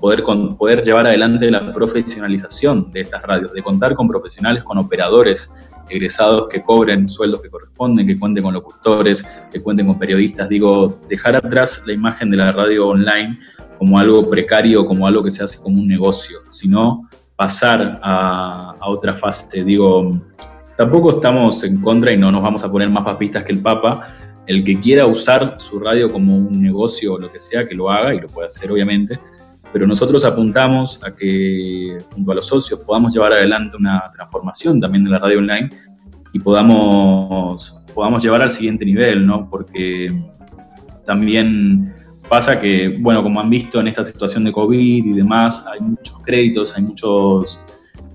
poder, 0.00 0.22
poder 0.56 0.82
llevar 0.82 1.06
adelante 1.06 1.50
la 1.50 1.72
profesionalización 1.72 2.92
de 2.92 3.00
estas 3.00 3.22
radios, 3.22 3.52
de 3.52 3.62
contar 3.62 3.94
con 3.94 4.06
profesionales, 4.06 4.62
con 4.62 4.78
operadores 4.78 5.52
egresados 5.90 6.48
que 6.48 6.62
cobren 6.62 7.08
sueldos 7.08 7.42
que 7.42 7.50
corresponden, 7.50 8.06
que 8.06 8.18
cuenten 8.18 8.44
con 8.44 8.54
locutores, 8.54 9.26
que 9.50 9.60
cuenten 9.60 9.86
con 9.86 9.98
periodistas. 9.98 10.48
Digo, 10.48 10.98
dejar 11.08 11.36
atrás 11.36 11.82
la 11.86 11.92
imagen 11.92 12.30
de 12.30 12.36
la 12.36 12.52
radio 12.52 12.88
online 12.88 13.38
como 13.78 13.98
algo 13.98 14.28
precario, 14.28 14.86
como 14.86 15.06
algo 15.06 15.22
que 15.22 15.30
se 15.30 15.42
hace 15.44 15.62
como 15.62 15.80
un 15.80 15.88
negocio, 15.88 16.38
sino 16.50 17.08
pasar 17.36 18.00
a, 18.02 18.74
otra 18.86 19.14
fase. 19.14 19.64
Digo, 19.64 20.20
tampoco 20.76 21.10
estamos 21.10 21.62
en 21.64 21.80
contra 21.80 22.12
y 22.12 22.16
no 22.16 22.30
nos 22.30 22.42
vamos 22.42 22.64
a 22.64 22.70
poner 22.70 22.90
más 22.90 23.04
papistas 23.04 23.44
que 23.44 23.52
el 23.52 23.62
Papa. 23.62 24.08
El 24.48 24.64
que 24.64 24.80
quiera 24.80 25.06
usar 25.06 25.56
su 25.58 25.78
radio 25.78 26.10
como 26.10 26.36
un 26.36 26.60
negocio 26.60 27.14
o 27.14 27.18
lo 27.18 27.30
que 27.30 27.38
sea, 27.38 27.68
que 27.68 27.74
lo 27.74 27.90
haga 27.90 28.14
y 28.14 28.20
lo 28.20 28.26
puede 28.26 28.46
hacer 28.46 28.72
obviamente, 28.72 29.20
pero 29.72 29.86
nosotros 29.86 30.24
apuntamos 30.24 31.00
a 31.04 31.14
que 31.14 31.98
junto 32.12 32.32
a 32.32 32.34
los 32.34 32.46
socios 32.46 32.80
podamos 32.80 33.12
llevar 33.14 33.32
adelante 33.32 33.76
una 33.76 34.10
transformación 34.12 34.80
también 34.80 35.04
de 35.04 35.10
la 35.10 35.18
radio 35.18 35.38
online 35.38 35.68
y 36.32 36.38
podamos, 36.40 37.82
podamos 37.94 38.22
llevar 38.24 38.42
al 38.42 38.50
siguiente 38.50 38.84
nivel, 38.84 39.26
¿no? 39.26 39.48
Porque 39.50 40.10
también 41.04 41.94
pasa 42.28 42.58
que, 42.58 42.96
bueno, 43.00 43.22
como 43.22 43.40
han 43.40 43.50
visto 43.50 43.80
en 43.80 43.88
esta 43.88 44.04
situación 44.04 44.44
de 44.44 44.52
COVID 44.52 45.04
y 45.06 45.12
demás, 45.12 45.66
hay 45.66 45.80
muchos 45.80 46.18
créditos, 46.22 46.76
hay 46.76 46.82
muchos, 46.84 47.60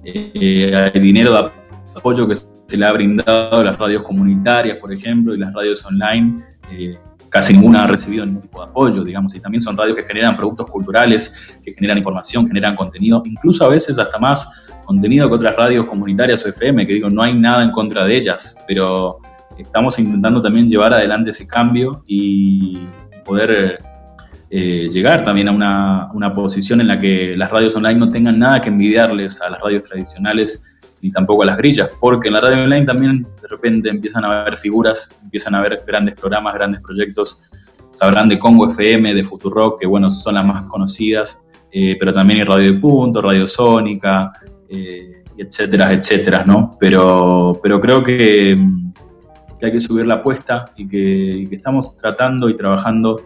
eh, 0.03 0.91
hay 0.93 0.99
dinero 0.99 1.33
de 1.33 1.51
apoyo 1.95 2.27
que 2.27 2.35
se 2.35 2.52
le 2.77 2.85
ha 2.85 2.91
brindado 2.91 3.59
a 3.59 3.63
las 3.63 3.77
radios 3.77 4.03
comunitarias, 4.03 4.77
por 4.77 4.91
ejemplo, 4.93 5.33
y 5.33 5.37
las 5.37 5.53
radios 5.53 5.85
online. 5.85 6.43
Eh, 6.71 6.97
casi 7.33 7.53
ninguna 7.53 7.83
ha 7.83 7.87
recibido 7.87 8.25
ningún 8.25 8.43
tipo 8.43 8.63
de 8.63 8.69
apoyo, 8.69 9.03
digamos, 9.03 9.33
y 9.33 9.39
también 9.39 9.59
son 9.59 9.75
radios 9.75 9.95
que 9.95 10.03
generan 10.03 10.37
productos 10.37 10.69
culturales, 10.69 11.59
que 11.63 11.73
generan 11.73 11.97
información, 11.97 12.47
generan 12.47 12.75
contenido, 12.75 13.23
incluso 13.25 13.65
a 13.65 13.69
veces 13.69 13.97
hasta 13.97 14.19
más 14.19 14.67
contenido 14.85 15.27
que 15.27 15.35
otras 15.35 15.55
radios 15.55 15.87
comunitarias 15.87 16.45
o 16.45 16.49
FM, 16.49 16.85
que 16.85 16.93
digo, 16.93 17.09
no 17.09 17.23
hay 17.23 17.33
nada 17.33 17.63
en 17.63 17.71
contra 17.71 18.05
de 18.05 18.17
ellas, 18.17 18.55
pero 18.67 19.17
estamos 19.57 19.97
intentando 19.97 20.43
también 20.43 20.69
llevar 20.69 20.93
adelante 20.93 21.31
ese 21.31 21.47
cambio 21.47 22.03
y 22.05 22.85
poder 23.25 23.79
eh, 24.51 24.89
llegar 24.91 25.23
también 25.23 25.47
a 25.49 26.11
una 26.13 26.33
posición 26.35 26.81
en 26.81 26.87
la 26.87 26.99
que 26.99 27.35
las 27.35 27.49
radios 27.49 27.75
online 27.75 27.99
no 27.99 28.09
tengan 28.09 28.37
nada 28.37 28.61
que 28.61 28.69
envidiarles 28.69 29.41
a 29.41 29.49
las 29.49 29.59
radios 29.59 29.85
tradicionales 29.85 30.72
ni 31.03 31.11
tampoco 31.11 31.43
a 31.43 31.45
las 31.45 31.57
grillas, 31.57 31.91
porque 31.99 32.29
en 32.29 32.35
la 32.35 32.39
radio 32.39 32.63
online 32.63 32.85
también 32.85 33.23
de 33.41 33.47
repente 33.49 33.89
empiezan 33.89 34.23
a 34.23 34.41
haber 34.41 34.55
figuras, 34.55 35.19
empiezan 35.21 35.53
a 35.53 35.59
haber 35.59 35.83
grandes 35.85 36.15
programas, 36.15 36.53
grandes 36.53 36.79
proyectos, 36.79 37.51
sabrán 37.91 38.29
de 38.29 38.39
Congo 38.39 38.69
FM, 38.69 39.13
de 39.13 39.21
Futurock, 39.21 39.81
que 39.81 39.85
bueno, 39.85 40.09
son 40.09 40.35
las 40.35 40.45
más 40.45 40.63
conocidas, 40.63 41.41
eh, 41.73 41.97
pero 41.99 42.13
también 42.13 42.39
hay 42.39 42.45
Radio 42.45 42.73
de 42.73 42.79
Punto, 42.79 43.21
Radio 43.21 43.45
Sónica, 43.45 44.31
eh, 44.69 45.23
etcétera, 45.37 45.91
etcétera, 45.91 46.45
¿no? 46.45 46.77
Pero, 46.79 47.59
pero 47.61 47.81
creo 47.81 48.01
que, 48.01 48.57
hay 49.61 49.71
que 49.71 49.81
subir 49.81 50.07
la 50.07 50.15
apuesta 50.15 50.71
y 50.77 50.87
que, 50.87 51.43
estamos 51.51 51.97
tratando 51.97 52.49
y 52.49 52.55
trabajando, 52.55 53.21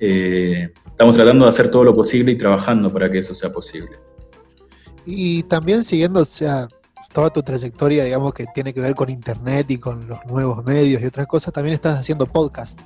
eh, 0.00 0.70
estamos 0.86 1.16
tratando 1.16 1.44
de 1.44 1.50
hacer 1.50 1.70
todo 1.70 1.84
lo 1.84 1.94
posible 1.94 2.32
y 2.32 2.38
trabajando 2.38 2.88
para 2.88 3.10
que 3.12 3.18
eso 3.18 3.34
sea 3.34 3.52
posible. 3.52 3.98
Y 5.04 5.42
también 5.42 5.84
siguiendo, 5.84 6.20
o 6.20 6.24
sea, 6.24 6.68
toda 7.12 7.30
tu 7.30 7.42
trayectoria, 7.42 8.04
digamos, 8.04 8.34
que 8.34 8.46
tiene 8.54 8.72
que 8.72 8.80
ver 8.80 8.94
con 8.94 9.10
Internet 9.10 9.70
y 9.70 9.78
con 9.78 10.08
los 10.08 10.24
nuevos 10.26 10.64
medios 10.64 11.02
y 11.02 11.06
otras 11.06 11.26
cosas, 11.26 11.52
también 11.52 11.74
estás 11.74 11.98
haciendo 11.98 12.26
podcast. 12.26 12.78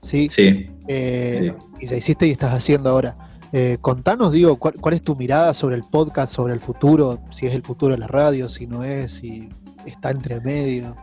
¿Sí? 0.00 0.28
Sí. 0.30 0.70
Eh, 0.88 1.52
y 1.78 1.86
ya 1.86 1.96
hiciste 1.96 2.26
y 2.26 2.30
estás 2.30 2.54
haciendo 2.54 2.90
ahora. 2.90 3.16
Eh, 3.52 3.78
contanos, 3.80 4.32
digo, 4.32 4.56
¿cuál, 4.58 4.94
es 4.94 5.02
tu 5.02 5.16
mirada 5.16 5.52
sobre 5.54 5.74
el 5.76 5.82
podcast, 5.82 6.32
sobre 6.32 6.54
el 6.54 6.60
futuro? 6.60 7.18
Si 7.30 7.46
es 7.46 7.54
el 7.54 7.62
futuro 7.62 7.94
de 7.94 7.98
la 7.98 8.06
radio, 8.06 8.48
si 8.48 8.66
no 8.66 8.84
es, 8.84 9.10
si 9.12 9.48
está 9.84 10.10
entre 10.10 10.40
medio. 10.40 10.94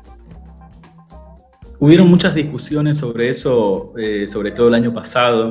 Hubieron 1.79 2.07
muchas 2.07 2.33
discusiones 2.33 2.97
sobre 2.97 3.29
eso, 3.29 3.93
eh, 3.97 4.27
sobre 4.27 4.51
todo 4.51 4.69
el 4.69 4.73
año 4.73 4.93
pasado. 4.93 5.49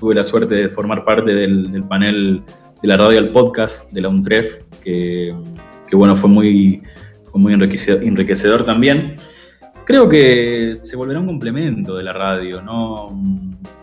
tuve 0.00 0.14
la 0.14 0.24
suerte 0.24 0.54
de 0.54 0.68
formar 0.68 1.04
parte 1.04 1.34
del, 1.34 1.70
del 1.70 1.84
panel 1.84 2.42
de 2.82 2.88
la 2.88 2.96
radio 2.96 3.18
al 3.18 3.30
podcast 3.30 3.92
de 3.92 4.00
la 4.00 4.08
UNTREF, 4.08 4.62
que, 4.82 5.34
bueno, 5.96 6.16
fue 6.16 6.30
muy, 6.30 6.82
muy 7.34 7.52
enriquecedor, 7.52 8.64
también. 8.64 9.14
Creo 9.84 10.08
que 10.08 10.74
se 10.82 10.96
volverá 10.96 11.20
un 11.20 11.26
complemento 11.26 11.96
de 11.96 12.04
la 12.04 12.12
radio, 12.12 12.62
¿no? 12.62 13.08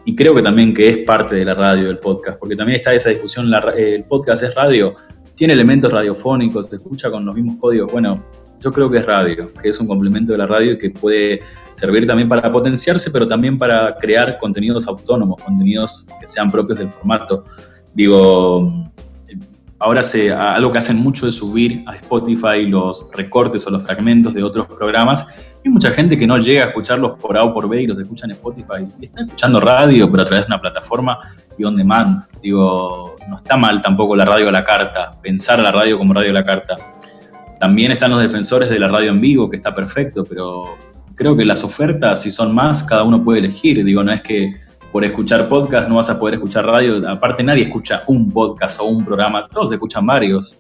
Y 0.06 0.16
creo 0.16 0.34
que 0.34 0.42
también 0.42 0.74
que 0.74 0.90
es 0.90 0.98
parte 1.00 1.36
de 1.36 1.44
la 1.44 1.54
radio 1.54 1.90
el 1.90 2.00
podcast, 2.00 2.40
porque 2.40 2.56
también 2.56 2.78
está 2.78 2.94
esa 2.94 3.10
discusión, 3.10 3.52
el 3.76 4.04
podcast 4.06 4.44
es 4.44 4.56
radio, 4.56 4.96
tiene 5.36 5.54
elementos 5.54 5.92
radiofónicos, 5.92 6.68
se 6.68 6.78
escucha 6.78 7.12
con 7.12 7.26
los 7.26 7.36
mismos 7.36 7.58
códigos. 7.60 7.92
Bueno, 7.92 8.24
yo 8.62 8.72
creo 8.72 8.90
que 8.90 9.00
es 9.00 9.06
radio, 9.06 9.54
que 9.54 9.70
es 9.70 9.80
un 9.80 9.88
complemento 9.88 10.32
de 10.32 10.38
la 10.38 10.48
radio 10.48 10.74
y 10.74 10.78
que 10.78 10.90
puede 10.90 11.42
servir 11.74 12.08
también 12.08 12.30
para 12.30 12.52
potenciarse, 12.52 13.12
pero 13.12 13.28
también 13.28 13.58
para 13.58 13.98
crear 13.98 14.40
contenidos 14.40 14.88
autónomos, 14.88 15.44
contenidos 15.44 16.08
que 16.20 16.26
sean 16.26 16.50
propios 16.50 16.80
del 16.80 16.90
formato. 16.90 17.44
Digo, 17.94 18.90
ahora 19.80 20.04
se, 20.04 20.32
algo 20.32 20.72
que 20.72 20.80
hacen 20.80 20.98
mucho 20.98 21.28
es 21.28 21.36
subir 21.36 21.84
a 21.88 21.96
Spotify 21.96 22.66
los 22.66 23.10
recortes 23.14 23.66
o 23.68 23.72
los 23.72 23.84
fragmentos 23.84 24.34
de 24.34 24.44
otros 24.44 24.68
programas. 24.68 25.28
Hay 25.64 25.72
mucha 25.72 25.92
gente 25.92 26.18
que 26.18 26.26
no 26.26 26.38
llega 26.38 26.66
a 26.66 26.68
escucharlos 26.68 27.20
por 27.20 27.38
A 27.38 27.44
o 27.44 27.54
por 27.54 27.68
B 27.68 27.84
y 27.84 27.88
los 27.88 28.00
escucha 28.00 28.26
en 28.26 28.32
Spotify. 28.32 28.88
Está 29.02 29.22
escuchando 29.22 29.60
radio, 29.60 30.10
pero 30.10 30.24
a 30.24 30.26
través 30.26 30.46
de 30.46 30.54
una 30.54 30.62
plataforma 30.62 31.20
y 31.58 31.64
on 31.64 31.76
demand. 31.76 32.22
Digo, 32.42 33.16
no 33.28 33.36
está 33.36 33.58
mal 33.58 33.82
tampoco 33.82 34.16
la 34.16 34.26
radio 34.26 34.50
a 34.50 34.52
la 34.52 34.64
carta, 34.64 35.18
pensar 35.22 35.60
la 35.60 35.72
radio 35.72 35.98
como 35.98 36.14
radio 36.14 36.32
a 36.32 36.34
la 36.34 36.46
carta. 36.46 36.78
También 37.60 37.92
están 37.92 38.12
los 38.12 38.22
defensores 38.22 38.70
de 38.70 38.80
la 38.80 38.88
radio 38.88 39.12
en 39.12 39.20
vivo, 39.20 39.50
que 39.50 39.58
está 39.58 39.74
perfecto, 39.74 40.24
pero 40.24 40.78
creo 41.16 41.36
que 41.36 41.44
las 41.44 41.64
ofertas, 41.64 42.22
si 42.22 42.32
son 42.32 42.54
más, 42.54 42.84
cada 42.84 43.04
uno 43.04 43.24
puede 43.24 43.40
elegir. 43.40 43.84
Digo, 43.84 44.04
no 44.04 44.12
es 44.12 44.22
que 44.22 44.54
por 44.92 45.04
escuchar 45.04 45.48
podcast 45.50 45.88
no 45.88 45.96
vas 45.96 46.10
a 46.10 46.20
poder 46.20 46.36
escuchar 46.36 46.66
radio. 46.66 47.08
Aparte, 47.08 47.44
nadie 47.44 47.64
escucha 47.64 48.04
un 48.08 48.32
podcast 48.32 48.80
o 48.80 48.86
un 48.86 49.04
programa, 49.06 49.48
todos 49.50 49.72
escuchan 49.72 50.06
varios. 50.06 50.58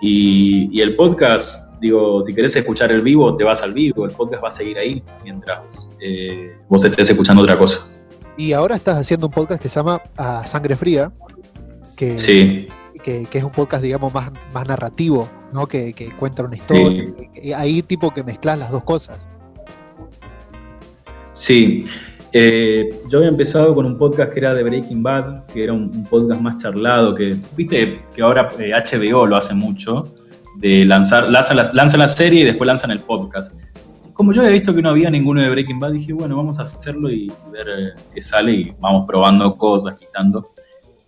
Y, 0.00 0.80
el 0.80 0.96
podcast, 0.96 1.78
digo, 1.80 2.22
si 2.24 2.34
querés 2.34 2.54
escuchar 2.56 2.92
el 2.92 3.00
vivo, 3.00 3.34
te 3.36 3.44
vas 3.44 3.62
al 3.62 3.72
vivo, 3.72 4.04
el 4.04 4.10
podcast 4.10 4.44
va 4.44 4.48
a 4.48 4.52
seguir 4.52 4.78
ahí 4.78 5.02
mientras 5.22 5.88
eh, 6.00 6.56
vos 6.68 6.84
estés 6.84 7.08
escuchando 7.08 7.42
otra 7.42 7.56
cosa. 7.56 7.86
Y 8.36 8.52
ahora 8.52 8.76
estás 8.76 8.98
haciendo 8.98 9.28
un 9.28 9.32
podcast 9.32 9.62
que 9.62 9.68
se 9.68 9.76
llama 9.76 10.02
A 10.16 10.44
Sangre 10.44 10.76
Fría, 10.76 11.12
que, 11.96 12.18
sí. 12.18 12.68
que, 13.02 13.26
es 13.32 13.44
un 13.44 13.50
podcast, 13.50 13.82
digamos, 13.82 14.12
más, 14.12 14.30
más 14.52 14.66
narrativo, 14.66 15.28
¿no? 15.52 15.66
Que, 15.66 15.94
cuenta 16.18 16.42
una 16.42 16.56
historia. 16.56 17.06
Y 17.34 17.52
ahí 17.52 17.82
tipo 17.82 18.12
que 18.12 18.22
mezclas 18.22 18.58
las 18.58 18.70
dos 18.70 18.82
cosas. 18.82 19.26
Sí, 21.32 21.86
eh, 22.36 22.90
yo 23.08 23.18
había 23.18 23.30
empezado 23.30 23.76
con 23.76 23.86
un 23.86 23.96
podcast 23.96 24.32
que 24.32 24.40
era 24.40 24.52
de 24.54 24.64
Breaking 24.64 25.04
Bad, 25.04 25.46
que 25.46 25.62
era 25.62 25.72
un, 25.72 26.02
podcast 26.02 26.40
más 26.40 26.60
charlado, 26.60 27.14
que 27.14 27.36
viste 27.56 28.02
que 28.12 28.22
ahora 28.22 28.50
HBO 28.50 29.24
eh, 29.24 29.28
lo 29.28 29.36
hace 29.36 29.54
mucho, 29.54 30.12
de 30.56 30.84
lanzar, 30.84 31.30
lanzan 31.30 31.58
la, 31.58 31.86
la 31.96 32.08
serie 32.08 32.40
y 32.40 32.44
después 32.44 32.66
lanzan 32.66 32.90
el 32.90 32.98
podcast. 32.98 33.56
Como 34.14 34.32
yo 34.32 34.40
había 34.40 34.50
visto 34.50 34.74
que 34.74 34.82
no 34.82 34.88
había 34.88 35.10
ninguno 35.10 35.42
de 35.42 35.48
Breaking 35.48 35.78
Bad, 35.78 35.92
dije, 35.92 36.12
bueno, 36.12 36.36
vamos 36.36 36.58
a 36.58 36.62
hacerlo 36.62 37.08
y 37.08 37.30
ver 37.52 37.68
eh, 37.68 37.92
qué 38.12 38.20
sale 38.20 38.52
y 38.52 38.72
vamos 38.80 39.04
probando 39.06 39.56
cosas, 39.56 39.94
quitando. 39.94 40.50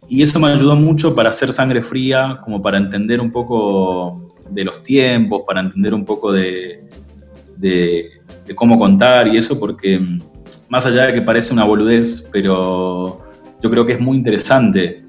Y 0.08 0.22
eso 0.22 0.38
me 0.38 0.52
ayudó 0.52 0.76
mucho 0.76 1.12
para 1.12 1.30
hacer 1.30 1.52
sangre 1.52 1.82
fría, 1.82 2.40
como 2.44 2.62
para 2.62 2.78
entender 2.78 3.20
un 3.20 3.32
poco 3.32 4.32
de 4.48 4.62
los 4.62 4.80
tiempos, 4.84 5.42
para 5.44 5.58
entender 5.58 5.92
un 5.92 6.04
poco 6.04 6.30
de, 6.30 6.84
de 7.56 8.12
cómo 8.54 8.78
contar 8.78 9.26
y 9.26 9.38
eso, 9.38 9.58
porque 9.58 9.98
mm, 9.98 10.35
más 10.68 10.86
allá 10.86 11.06
de 11.06 11.12
que 11.12 11.22
parece 11.22 11.52
una 11.52 11.64
boludez, 11.64 12.28
pero 12.32 13.22
yo 13.60 13.70
creo 13.70 13.86
que 13.86 13.94
es 13.94 14.00
muy 14.00 14.16
interesante 14.16 15.04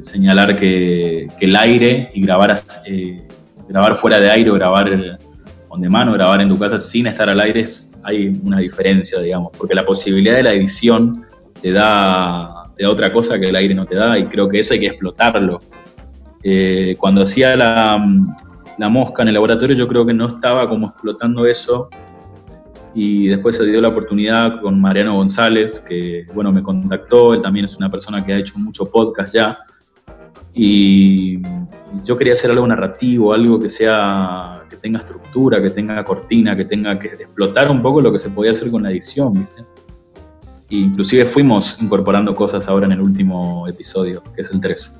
señalar 0.00 0.56
que, 0.56 1.28
el 1.40 1.56
aire 1.56 2.10
y 2.14 2.22
grabar, 2.22 2.54
eh, 2.86 3.26
grabar 3.68 3.96
fuera 3.96 4.20
de 4.20 4.30
aire 4.30 4.50
o 4.50 4.54
grabar 4.54 5.18
on 5.68 5.80
de 5.80 5.88
mano, 5.88 6.12
grabar 6.12 6.40
en 6.40 6.48
tu 6.48 6.58
casa 6.58 6.78
sin 6.78 7.06
estar 7.06 7.28
al 7.28 7.40
aire, 7.40 7.64
hay 8.04 8.40
una 8.44 8.58
diferencia, 8.58 9.20
digamos, 9.20 9.50
porque 9.56 9.74
la 9.74 9.84
posibilidad 9.84 10.36
de 10.36 10.42
la 10.44 10.52
edición 10.52 11.24
te 11.60 11.72
da, 11.72 12.70
otra 12.86 13.12
cosa 13.12 13.38
que 13.38 13.48
el 13.48 13.56
aire 13.56 13.74
no 13.74 13.86
te 13.86 13.94
da 13.94 14.18
y 14.18 14.26
creo 14.26 14.48
que 14.48 14.60
eso 14.60 14.74
hay 14.74 14.80
que 14.80 14.86
explotarlo. 14.88 15.60
Eh, 16.42 16.94
cuando 16.98 17.22
hacía 17.22 17.56
la 17.56 18.88
mosca 18.90 19.22
en 19.22 19.28
el 19.28 19.34
laboratorio 19.34 19.74
yo 19.74 19.88
creo 19.88 20.04
que 20.04 20.12
no 20.12 20.28
estaba 20.28 20.68
como 20.68 20.88
explotando 20.88 21.46
eso 21.46 21.88
y 22.94 23.26
después 23.26 23.56
se 23.56 23.66
dio 23.66 23.80
la 23.80 23.88
oportunidad 23.88 24.60
con 24.60 24.80
Mariano 24.80 25.14
González, 25.14 25.80
que 25.80 26.26
bueno, 26.32 26.52
me 26.52 26.62
contactó, 26.62 27.34
él 27.34 27.42
también 27.42 27.64
es 27.64 27.76
una 27.76 27.90
persona 27.90 28.24
que 28.24 28.32
ha 28.32 28.38
hecho 28.38 28.56
mucho 28.58 28.88
podcast 28.90 29.34
ya, 29.34 29.58
y 30.54 31.42
yo 32.04 32.16
quería 32.16 32.34
hacer 32.34 32.52
algo 32.52 32.66
narrativo, 32.66 33.32
algo 33.32 33.58
que 33.58 33.68
sea, 33.68 34.62
que 34.70 34.76
tenga 34.76 35.00
estructura, 35.00 35.60
que 35.60 35.70
tenga 35.70 36.04
cortina, 36.04 36.56
que 36.56 36.64
tenga 36.64 36.96
que 36.98 37.08
explotar 37.08 37.68
un 37.70 37.82
poco 37.82 38.00
lo 38.00 38.12
que 38.12 38.20
se 38.20 38.30
podía 38.30 38.52
hacer 38.52 38.70
con 38.70 38.84
la 38.84 38.92
edición, 38.92 39.34
¿viste? 39.34 39.64
E 40.70 40.76
inclusive 40.76 41.24
fuimos 41.24 41.76
incorporando 41.82 42.34
cosas 42.34 42.68
ahora 42.68 42.86
en 42.86 42.92
el 42.92 43.00
último 43.00 43.66
episodio, 43.68 44.22
que 44.34 44.42
es 44.42 44.50
el 44.52 44.60
3. 44.60 44.98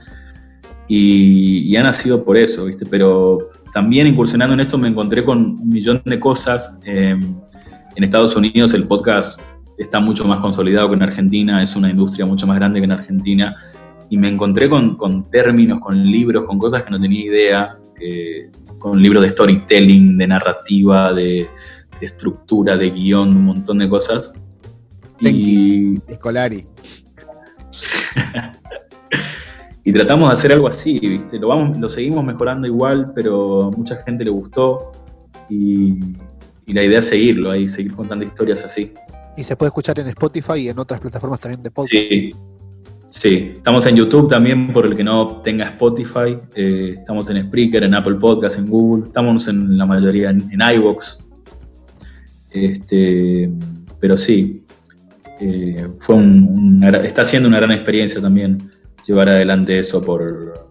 Y, 0.88 1.58
y 1.68 1.76
ha 1.76 1.84
nacido 1.84 2.24
por 2.24 2.36
eso, 2.36 2.64
¿viste? 2.64 2.84
Pero 2.84 3.50
también 3.72 4.08
incursionando 4.08 4.54
en 4.54 4.60
esto 4.60 4.76
me 4.76 4.88
encontré 4.88 5.24
con 5.24 5.38
un 5.38 5.68
millón 5.68 6.02
de 6.04 6.20
cosas. 6.20 6.78
Eh, 6.84 7.18
en 7.96 8.04
Estados 8.04 8.34
Unidos 8.36 8.74
el 8.74 8.86
podcast 8.86 9.40
está 9.78 10.00
mucho 10.00 10.24
más 10.24 10.40
consolidado 10.40 10.88
que 10.88 10.96
en 10.96 11.02
Argentina, 11.02 11.62
es 11.62 11.76
una 11.76 11.90
industria 11.90 12.26
mucho 12.26 12.46
más 12.46 12.56
grande 12.56 12.80
que 12.80 12.84
en 12.84 12.92
Argentina, 12.92 13.56
y 14.10 14.16
me 14.16 14.28
encontré 14.28 14.68
con, 14.68 15.30
términos, 15.30 15.80
con 15.80 16.04
libros, 16.04 16.44
con 16.44 16.58
cosas 16.58 16.82
que 16.82 16.90
no 16.90 17.00
tenía 17.00 17.24
idea, 17.24 17.78
con 18.78 19.00
libros 19.00 19.22
de 19.22 19.30
storytelling, 19.30 20.18
de 20.18 20.26
narrativa, 20.26 21.12
de, 21.12 21.48
estructura, 22.00 22.76
de 22.76 22.90
guion, 22.90 23.28
un 23.30 23.44
montón 23.44 23.78
de 23.78 23.88
cosas. 23.88 24.32
Y... 25.20 25.96
Escolari. 26.06 26.66
y 29.84 29.92
tratamos 29.92 30.28
de 30.28 30.34
hacer 30.34 30.52
algo 30.52 30.68
así, 30.68 30.98
¿viste? 30.98 31.38
Lo, 31.38 31.48
vamos, 31.48 31.78
lo 31.78 31.88
seguimos 31.88 32.24
mejorando 32.24 32.66
igual, 32.66 33.12
pero 33.14 33.68
a 33.68 33.70
mucha 33.70 33.96
gente 34.04 34.24
le 34.24 34.30
gustó 34.30 34.92
y, 35.48 35.98
y 36.66 36.72
la 36.72 36.82
idea 36.82 37.00
es 37.00 37.08
seguirlo 37.08 37.50
ahí, 37.50 37.68
seguir 37.68 37.94
contando 37.94 38.24
historias 38.24 38.64
así. 38.64 38.92
Y 39.36 39.44
se 39.44 39.56
puede 39.56 39.68
escuchar 39.68 39.98
en 39.98 40.08
Spotify 40.08 40.60
y 40.60 40.68
en 40.68 40.78
otras 40.78 41.00
plataformas 41.00 41.40
también 41.40 41.62
de 41.62 41.70
podcast. 41.70 41.92
Sí, 41.92 42.30
sí. 43.06 43.52
Estamos 43.56 43.84
en 43.86 43.96
YouTube 43.96 44.28
también, 44.30 44.72
por 44.72 44.86
el 44.86 44.96
que 44.96 45.02
no 45.02 45.40
tenga 45.42 45.70
Spotify. 45.70 46.36
Eh, 46.54 46.94
estamos 46.98 47.28
en 47.30 47.44
Spreaker, 47.46 47.82
en 47.82 47.94
Apple 47.94 48.14
Podcasts, 48.16 48.58
en 48.58 48.68
Google. 48.68 49.06
Estamos 49.06 49.48
en 49.48 49.76
la 49.76 49.86
mayoría 49.86 50.30
en, 50.30 50.48
en 50.52 50.60
iVoox. 50.76 51.18
Este, 52.50 53.50
pero 53.98 54.16
sí, 54.16 54.62
eh, 55.40 55.88
fue 55.98 56.14
un, 56.14 56.80
está 57.04 57.24
siendo 57.24 57.48
una 57.48 57.58
gran 57.58 57.72
experiencia 57.72 58.20
también 58.20 58.70
llevar 59.04 59.28
adelante 59.28 59.78
eso 59.78 60.02
por, 60.02 60.68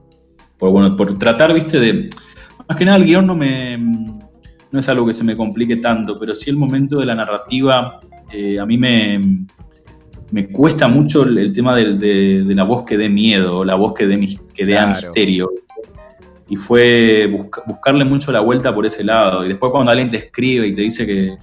por, 0.57 0.71
bueno, 0.71 0.95
por 0.95 1.17
tratar, 1.17 1.53
viste, 1.53 1.79
de... 1.79 2.09
Más 2.67 2.77
que 2.77 2.85
nada 2.85 2.97
el 2.97 3.05
guion 3.05 3.27
no 3.27 3.35
me 3.35 3.77
no 4.73 4.79
es 4.79 4.89
algo 4.89 5.05
que 5.05 5.13
se 5.13 5.23
me 5.23 5.37
complique 5.37 5.77
tanto, 5.77 6.19
pero 6.19 6.33
sí 6.33 6.49
el 6.49 6.57
momento 6.57 6.99
de 6.99 7.05
la 7.05 7.13
narrativa, 7.13 7.99
eh, 8.31 8.59
a 8.59 8.65
mí 8.65 8.75
me, 8.75 9.45
me 10.31 10.47
cuesta 10.47 10.87
mucho 10.87 11.21
el, 11.23 11.53
tema 11.53 11.75
de, 11.75 12.43
la 12.47 12.63
voz 12.63 12.83
que 12.83 12.97
dé 12.97 13.07
miedo, 13.07 13.63
la 13.63 13.75
voz 13.75 13.93
que 13.93 14.07
dé, 14.07 14.17
que 14.51 14.65
misterio. 14.65 15.51
Y 16.49 16.55
fue 16.55 17.27
buscarle 17.67 18.03
mucho 18.03 18.31
la 18.31 18.39
vuelta 18.39 18.73
por 18.73 18.87
ese 18.87 19.03
lado. 19.03 19.45
Y 19.45 19.49
después 19.49 19.71
cuando 19.71 19.91
alguien 19.91 20.09
te 20.09 20.17
escribe 20.17 20.65
y 20.65 20.73
te 20.73 20.81
dice 20.81 21.05
que, 21.05 21.37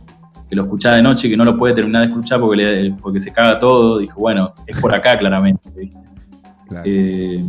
lo 0.50 0.64
escucha 0.64 0.96
de 0.96 1.02
noche 1.02 1.28
y 1.28 1.30
que 1.30 1.36
no 1.36 1.44
lo 1.44 1.56
puede 1.56 1.74
terminar 1.74 2.02
de 2.02 2.08
escuchar 2.08 2.40
porque, 2.40 2.92
porque 3.00 3.20
se 3.20 3.32
caga 3.32 3.60
todo, 3.60 3.98
dijo, 3.98 4.18
bueno, 4.18 4.52
es 4.66 4.76
por 4.80 4.92
acá 4.92 5.16
claramente. 5.16 5.70
Eh, 6.84 7.46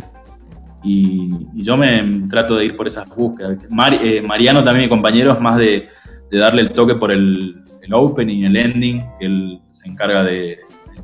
y, 0.82 1.30
yo 1.54 1.76
me 1.76 2.26
trato 2.28 2.56
de 2.56 2.66
ir 2.66 2.76
por 2.76 2.86
esas 2.86 3.08
búsquedas. 3.14 3.58
Eh, 4.02 4.22
Mariano 4.22 4.64
también, 4.64 4.84
mi 4.84 4.88
compañero, 4.88 5.32
es 5.32 5.40
más 5.40 5.56
de, 5.56 5.88
darle 6.30 6.62
el 6.62 6.72
toque 6.72 6.94
por 6.94 7.12
el, 7.12 7.62
el, 7.82 7.94
opening, 7.94 8.44
el 8.44 8.56
ending, 8.56 9.04
que 9.18 9.26
él 9.26 9.60
se 9.70 9.88
encarga 9.88 10.24
de 10.24 10.60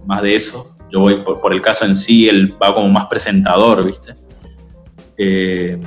más 0.07 0.23
de 0.23 0.35
eso. 0.35 0.77
Yo 0.91 1.01
voy 1.01 1.23
por, 1.23 1.53
el 1.53 1.61
caso 1.61 1.85
en 1.85 1.95
sí, 1.95 2.29
él 2.29 2.57
va 2.61 2.75
como 2.75 2.88
más 2.88 3.07
presentador, 3.09 3.85
¿viste? 3.85 4.14
Eh, 5.19 5.79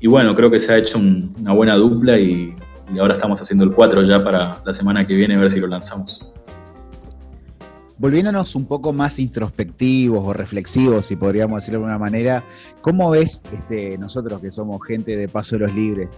y 0.00 0.06
bueno, 0.08 0.34
creo 0.34 0.50
que 0.50 0.58
se 0.58 0.72
ha 0.72 0.78
hecho 0.78 0.98
una 0.98 1.52
buena 1.52 1.76
dupla 1.76 2.18
y, 2.18 2.54
y 2.92 2.98
ahora 2.98 3.14
estamos 3.14 3.40
haciendo 3.40 3.64
el 3.64 3.72
4 3.72 4.02
ya 4.02 4.22
para 4.24 4.60
la 4.64 4.72
semana 4.72 5.06
que 5.06 5.14
viene, 5.14 5.36
a 5.36 5.38
ver 5.38 5.50
si 5.50 5.60
lo 5.60 5.68
lanzamos 5.68 6.32
volviéndonos 7.98 8.54
un 8.54 8.66
poco 8.66 8.92
más 8.92 9.18
introspectivos 9.18 10.24
o 10.24 10.32
reflexivos, 10.32 11.06
si 11.06 11.16
podríamos 11.16 11.56
decirlo 11.56 11.80
de 11.80 11.84
alguna 11.86 11.98
manera, 11.98 12.44
¿cómo 12.80 13.10
ves 13.10 13.42
este, 13.52 13.98
nosotros 13.98 14.40
que 14.40 14.50
somos 14.50 14.80
gente 14.86 15.16
de 15.16 15.28
Paso 15.28 15.56
de 15.56 15.60
los 15.60 15.74
Libres? 15.74 16.08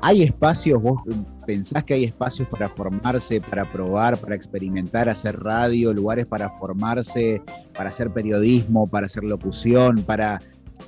¿Hay 0.00 0.22
espacios, 0.22 0.80
vos 0.80 1.00
pensás 1.44 1.82
que 1.82 1.94
hay 1.94 2.04
espacios 2.04 2.46
para 2.48 2.68
formarse, 2.68 3.40
para 3.40 3.64
probar, 3.64 4.16
para 4.16 4.36
experimentar, 4.36 5.08
hacer 5.08 5.40
radio, 5.40 5.92
lugares 5.92 6.24
para 6.26 6.50
formarse, 6.58 7.42
para 7.76 7.88
hacer 7.88 8.12
periodismo, 8.12 8.86
para 8.86 9.06
hacer 9.06 9.24
locución, 9.24 10.02
para 10.04 10.40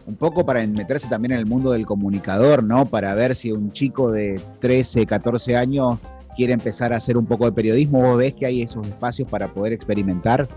un 0.06 0.14
poco 0.14 0.46
para 0.46 0.64
meterse 0.64 1.08
también 1.08 1.32
en 1.32 1.40
el 1.40 1.46
mundo 1.46 1.72
del 1.72 1.86
comunicador, 1.86 2.62
¿no? 2.62 2.86
Para 2.86 3.12
ver 3.14 3.34
si 3.34 3.50
un 3.50 3.72
chico 3.72 4.12
de 4.12 4.40
13, 4.60 5.04
14 5.06 5.56
años 5.56 5.98
quiere 6.40 6.54
empezar 6.54 6.94
a 6.94 6.96
hacer 6.96 7.18
un 7.18 7.26
poco 7.26 7.44
de 7.44 7.52
periodismo, 7.52 8.00
¿vos 8.00 8.16
ves 8.16 8.32
que 8.32 8.46
hay 8.46 8.62
esos 8.62 8.86
espacios 8.86 9.28
para 9.28 9.52
poder 9.52 9.74
experimentar? 9.74 10.48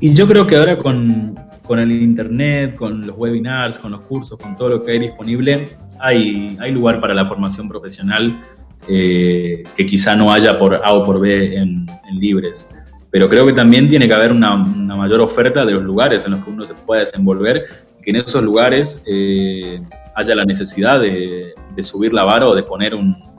Y 0.00 0.14
yo 0.14 0.26
creo 0.26 0.46
que 0.46 0.56
ahora 0.56 0.78
con, 0.78 1.36
el 1.68 1.92
internet, 1.92 2.74
con 2.74 3.06
los 3.06 3.14
webinars, 3.18 3.78
con 3.78 3.92
los 3.92 4.00
cursos, 4.00 4.38
con 4.38 4.56
todo 4.56 4.70
lo 4.70 4.82
que 4.82 4.92
hay 4.92 4.98
disponible, 4.98 5.68
hay, 6.00 6.56
hay 6.58 6.72
lugar 6.72 7.02
para 7.02 7.12
la 7.12 7.26
formación 7.26 7.68
profesional 7.68 8.40
eh, 8.88 9.62
que 9.76 9.84
quizá 9.84 10.16
no 10.16 10.32
haya 10.32 10.56
por 10.56 10.76
A 10.76 10.94
o 10.94 11.04
por 11.04 11.20
B 11.20 11.54
en, 11.54 11.86
libres. 12.14 12.70
Pero 13.10 13.28
creo 13.28 13.44
que 13.44 13.52
también 13.52 13.88
tiene 13.88 14.08
que 14.08 14.14
haber 14.14 14.32
una, 14.32 14.56
mayor 14.56 15.20
oferta 15.20 15.66
de 15.66 15.72
los 15.72 15.82
lugares 15.82 16.24
en 16.24 16.30
los 16.30 16.42
que 16.42 16.48
uno 16.48 16.64
se 16.64 16.72
pueda 16.72 17.02
desenvolver, 17.02 17.64
que 18.02 18.10
en 18.10 18.16
esos 18.16 18.42
lugares 18.42 19.02
eh, 19.06 19.82
haya 20.14 20.34
la 20.34 20.46
necesidad 20.46 20.98
de, 20.98 21.52
de 21.76 21.82
subir 21.82 22.14
la 22.14 22.24
vara 22.24 22.48
o 22.48 22.54
de 22.54 22.62
poner 22.62 22.94
un, 22.94 23.31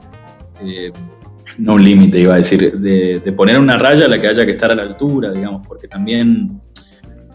eh, 0.62 0.92
no 1.58 1.74
un 1.74 1.84
límite, 1.84 2.18
iba 2.18 2.34
a 2.34 2.38
decir, 2.38 2.72
de, 2.78 3.32
poner 3.32 3.58
una 3.58 3.78
raya 3.78 4.06
a 4.06 4.08
la 4.08 4.20
que 4.20 4.28
haya 4.28 4.44
que 4.44 4.52
estar 4.52 4.70
a 4.70 4.74
la 4.74 4.82
altura, 4.82 5.32
digamos, 5.32 5.66
porque 5.66 5.88
también 5.88 6.60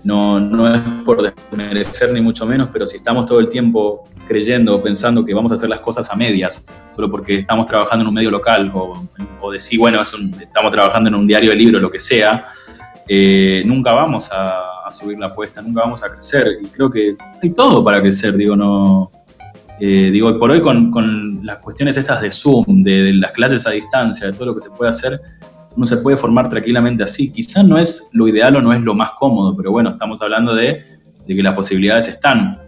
no, 0.03 0.39
no 0.39 0.73
es 0.73 0.81
por 1.05 1.21
desmerecer 1.21 2.11
ni 2.11 2.21
mucho 2.21 2.45
menos, 2.45 2.69
pero 2.71 2.87
si 2.87 2.97
estamos 2.97 3.25
todo 3.25 3.39
el 3.39 3.49
tiempo 3.49 4.03
creyendo 4.27 4.75
o 4.75 4.81
pensando 4.81 5.25
que 5.25 5.33
vamos 5.33 5.51
a 5.51 5.55
hacer 5.55 5.69
las 5.69 5.79
cosas 5.79 6.09
a 6.11 6.15
medias, 6.15 6.65
solo 6.95 7.09
porque 7.09 7.39
estamos 7.39 7.67
trabajando 7.67 8.03
en 8.03 8.09
un 8.09 8.13
medio 8.13 8.31
local, 8.31 8.71
o, 8.73 9.07
o 9.41 9.51
decir, 9.51 9.79
bueno, 9.79 10.01
estamos 10.01 10.71
trabajando 10.71 11.09
en 11.09 11.15
un 11.15 11.27
diario 11.27 11.51
de 11.51 11.55
libro, 11.55 11.79
lo 11.79 11.91
que 11.91 11.99
sea, 11.99 12.45
eh, 13.11 13.63
nunca 13.65 13.91
vamos 13.93 14.31
a, 14.31 14.85
a, 14.85 14.91
subir 14.91 15.17
la 15.17 15.27
apuesta, 15.27 15.63
nunca 15.63 15.81
vamos 15.81 16.03
a 16.03 16.09
crecer. 16.09 16.59
Y 16.61 16.67
creo 16.67 16.91
que 16.91 17.17
hay 17.41 17.49
todo 17.55 17.83
para 17.83 17.99
crecer, 18.01 18.37
digo, 18.37 18.55
no, 18.55 19.09
eh, 19.79 20.09
digo, 20.11 20.37
por 20.37 20.51
hoy 20.51 20.61
con, 20.61 21.39
las 21.43 21.59
cuestiones 21.59 21.95
estas 21.95 22.21
de 22.21 22.31
Zoom, 22.31 22.83
de, 22.83 23.13
las 23.13 23.31
clases 23.31 23.65
a 23.65 23.71
distancia, 23.71 24.27
de 24.27 24.33
todo 24.33 24.47
lo 24.47 24.55
que 24.55 24.61
se 24.61 24.71
puede 24.71 24.89
hacer, 24.89 25.21
uno 25.75 25.85
se 25.85 25.97
puede 25.97 26.17
formar 26.17 26.49
tranquilamente 26.49 27.03
así. 27.03 27.31
Quizás 27.31 27.63
no 27.65 27.77
es 27.77 28.09
lo 28.11 28.27
ideal 28.27 28.57
o 28.57 28.61
no 28.61 28.73
es 28.73 28.81
lo 28.81 28.93
más 28.93 29.11
cómodo, 29.17 29.55
pero 29.55 29.71
bueno, 29.71 29.91
estamos 29.91 30.21
hablando 30.21 30.53
de, 30.53 30.83
que 31.25 31.43
las 31.43 31.53
posibilidades 31.53 32.07
están. 32.07 32.59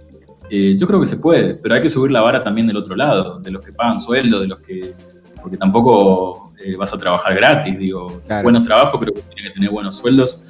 Eh, 0.50 0.78
yo 0.80 0.88
creo 0.88 1.02
que 1.02 1.08
se 1.08 1.17
puede, 1.17 1.56
pero 1.56 1.76
hay 1.76 1.82
que 1.82 1.89
subir 1.89 2.12
la 2.12 2.21
vara 2.21 2.43
también 2.43 2.67
del 2.67 2.78
otro 2.78 2.95
lado, 2.95 3.39
de 3.39 3.52
los 3.52 3.65
que 3.65 3.74
pagan 3.74 4.00
sueldo, 4.00 4.39
de 4.39 4.47
los 4.47 4.60
que... 4.60 4.93
porque 5.41 5.58
tampoco 5.58 6.54
eh, 6.63 6.76
vas 6.78 6.93
a 6.93 6.97
trabajar 6.97 7.36
gratis, 7.36 7.78
digo, 7.78 8.21
buenos 8.43 8.65
trabajos, 8.65 9.00
pero 9.00 9.13
que 9.13 9.21
tiene 9.34 9.50
que 9.50 9.56
tener 9.56 9.69
buenos 9.69 9.97
sueldos. 9.97 10.47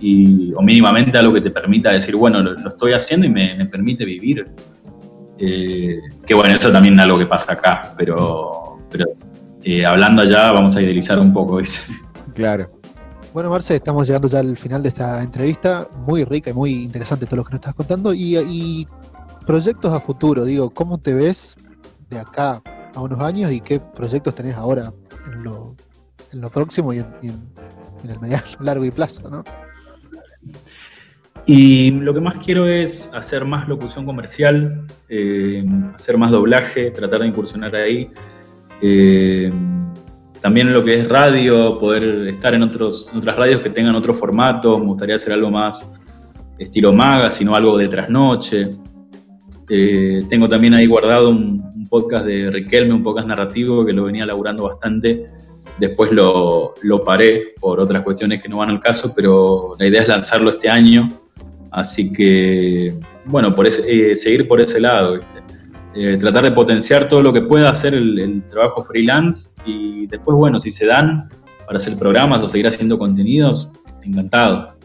Y, 0.00 0.52
o 0.52 0.60
mínimamente 0.60 1.16
algo 1.16 1.32
que 1.32 1.40
te 1.40 1.50
permita 1.50 1.92
decir, 1.92 2.16
bueno, 2.16 2.42
lo, 2.42 2.68
estoy 2.68 2.92
haciendo 2.92 3.26
y 3.26 3.30
me, 3.30 3.54
me 3.54 3.66
permite 3.66 4.04
vivir 4.04 4.46
eh, 5.46 6.00
que 6.26 6.34
bueno, 6.34 6.54
eso 6.54 6.72
también 6.72 6.94
es 6.94 7.00
algo 7.00 7.18
que 7.18 7.26
pasa 7.26 7.52
acá, 7.52 7.94
pero, 7.96 8.78
pero 8.90 9.06
eh, 9.62 9.84
hablando 9.84 10.22
allá 10.22 10.52
vamos 10.52 10.76
a 10.76 10.82
idealizar 10.82 11.18
un 11.18 11.32
poco. 11.32 11.60
eso. 11.60 11.92
Claro. 12.34 12.70
Bueno, 13.32 13.50
Marce, 13.50 13.74
estamos 13.74 14.06
llegando 14.06 14.28
ya 14.28 14.38
al 14.38 14.56
final 14.56 14.82
de 14.82 14.90
esta 14.90 15.22
entrevista, 15.22 15.88
muy 16.06 16.24
rica 16.24 16.50
y 16.50 16.52
muy 16.52 16.84
interesante 16.84 17.26
todo 17.26 17.36
lo 17.36 17.44
que 17.44 17.50
nos 17.50 17.58
estás 17.58 17.74
contando. 17.74 18.14
Y, 18.14 18.86
proyectos 19.44 19.92
a 19.92 20.00
futuro, 20.00 20.44
digo, 20.44 20.70
¿cómo 20.70 20.98
te 20.98 21.12
ves 21.12 21.56
de 22.08 22.18
acá 22.18 22.62
a 22.94 23.00
unos 23.00 23.20
años 23.20 23.52
y 23.52 23.60
qué 23.60 23.78
proyectos 23.78 24.34
tenés 24.34 24.54
ahora 24.54 24.92
en 25.26 25.42
lo, 25.42 25.76
en 26.32 26.40
lo 26.40 26.48
próximo 26.48 26.94
y 26.94 27.00
en, 27.00 27.06
en 27.22 28.10
el 28.10 28.20
mediano, 28.20 28.44
largo 28.60 28.84
y 28.84 28.90
plazo, 28.90 29.28
¿no? 29.28 29.44
Y 31.46 31.90
lo 31.90 32.14
que 32.14 32.20
más 32.20 32.38
quiero 32.38 32.66
es 32.66 33.12
hacer 33.12 33.44
más 33.44 33.68
locución 33.68 34.06
comercial, 34.06 34.86
eh, 35.08 35.64
hacer 35.94 36.16
más 36.16 36.30
doblaje, 36.30 36.90
tratar 36.90 37.20
de 37.20 37.26
incursionar 37.28 37.76
ahí. 37.76 38.10
Eh, 38.80 39.52
también 40.40 40.72
lo 40.72 40.84
que 40.84 41.00
es 41.00 41.08
radio, 41.08 41.78
poder 41.78 42.28
estar 42.28 42.54
en 42.54 42.62
otros, 42.62 43.10
otras 43.14 43.36
radios 43.36 43.60
que 43.60 43.70
tengan 43.70 43.94
otro 43.94 44.14
formato. 44.14 44.78
Me 44.78 44.86
gustaría 44.86 45.16
hacer 45.16 45.32
algo 45.32 45.50
más 45.50 45.98
estilo 46.58 46.92
maga, 46.92 47.30
sino 47.30 47.54
algo 47.54 47.76
de 47.78 47.88
trasnoche. 47.88 48.76
Eh, 49.68 50.20
tengo 50.28 50.48
también 50.48 50.74
ahí 50.74 50.86
guardado 50.86 51.30
un, 51.30 51.64
podcast 51.88 52.26
de 52.26 52.50
Riquelme, 52.50 52.94
un 52.94 53.02
podcast 53.02 53.28
narrativo 53.28 53.84
que 53.84 53.92
lo 53.92 54.04
venía 54.04 54.26
laburando 54.26 54.64
bastante. 54.64 55.26
Después 55.78 56.10
lo, 56.12 56.74
paré 57.04 57.54
por 57.60 57.78
otras 57.78 58.02
cuestiones 58.02 58.42
que 58.42 58.48
no 58.48 58.58
van 58.58 58.70
al 58.70 58.80
caso, 58.80 59.12
pero 59.14 59.74
la 59.78 59.86
idea 59.86 60.02
es 60.02 60.08
lanzarlo 60.08 60.50
este 60.50 60.68
año. 60.68 61.08
Así 61.74 62.12
que, 62.12 62.94
bueno, 63.24 63.52
por 63.52 63.66
eh, 63.66 64.14
seguir 64.14 64.46
por 64.46 64.60
ese 64.60 64.78
lado, 64.78 65.18
eh, 65.96 66.16
tratar 66.20 66.44
de 66.44 66.52
potenciar 66.52 67.08
todo 67.08 67.20
lo 67.20 67.32
que 67.32 67.42
pueda 67.42 67.68
hacer 67.68 67.94
el, 67.94 68.44
trabajo 68.48 68.84
freelance 68.84 69.50
y 69.66 70.06
después, 70.06 70.36
bueno, 70.36 70.60
si 70.60 70.70
se 70.70 70.86
dan 70.86 71.28
para 71.66 71.78
hacer 71.78 71.98
programas 71.98 72.42
o 72.42 72.48
seguir 72.48 72.68
haciendo 72.68 72.96
contenidos, 72.96 73.72
encantado. 74.04 74.76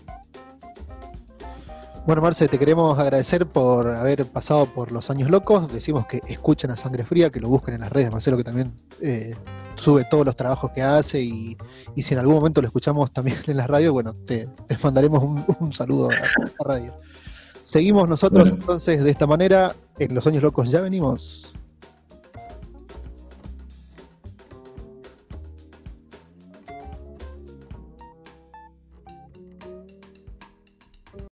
Bueno, 2.10 2.24
Marce, 2.24 2.48
te 2.48 2.58
queremos 2.58 2.98
agradecer 2.98 3.46
por 3.46 3.88
haber 3.88 4.26
pasado 4.26 4.66
por 4.66 4.92
los 4.92 5.12
años 5.12 5.30
locos. 5.30 5.72
Decimos 5.72 6.08
que 6.08 6.22
escuchen 6.28 6.72
a 6.72 6.76
Sangre 6.76 7.06
Fría, 7.06 7.30
que 7.30 7.40
lo 7.40 7.50
busquen 7.50 7.76
en 7.76 7.82
las 7.82 7.92
redes. 7.92 8.10
Marcelo, 8.12 8.36
que 8.36 8.44
también 8.44 8.74
eh, 9.00 9.36
sube 9.76 10.06
todos 10.10 10.26
los 10.26 10.36
trabajos 10.36 10.72
que 10.72 10.82
hace 10.82 11.22
y, 11.22 11.56
si 11.98 12.16
en 12.16 12.20
algún 12.20 12.34
momento 12.34 12.62
lo 12.62 12.68
escuchamos 12.68 13.12
también 13.12 13.38
en 13.46 13.58
la 13.58 13.68
radio, 13.68 13.94
bueno, 13.94 14.16
te, 14.26 14.50
mandaremos 14.82 15.24
un, 15.60 15.72
saludo 15.72 16.10
a 16.10 16.14
la 16.14 16.66
radio. 16.66 16.96
Seguimos 17.64 18.10
nosotros 18.10 18.50
entonces 18.50 19.04
de 19.04 19.12
esta 19.12 19.28
manera. 19.28 19.76
En 20.00 20.16
los 20.16 20.26
años 20.26 20.42
locos 20.42 20.72
ya 20.72 20.82
venimos. 20.82 21.54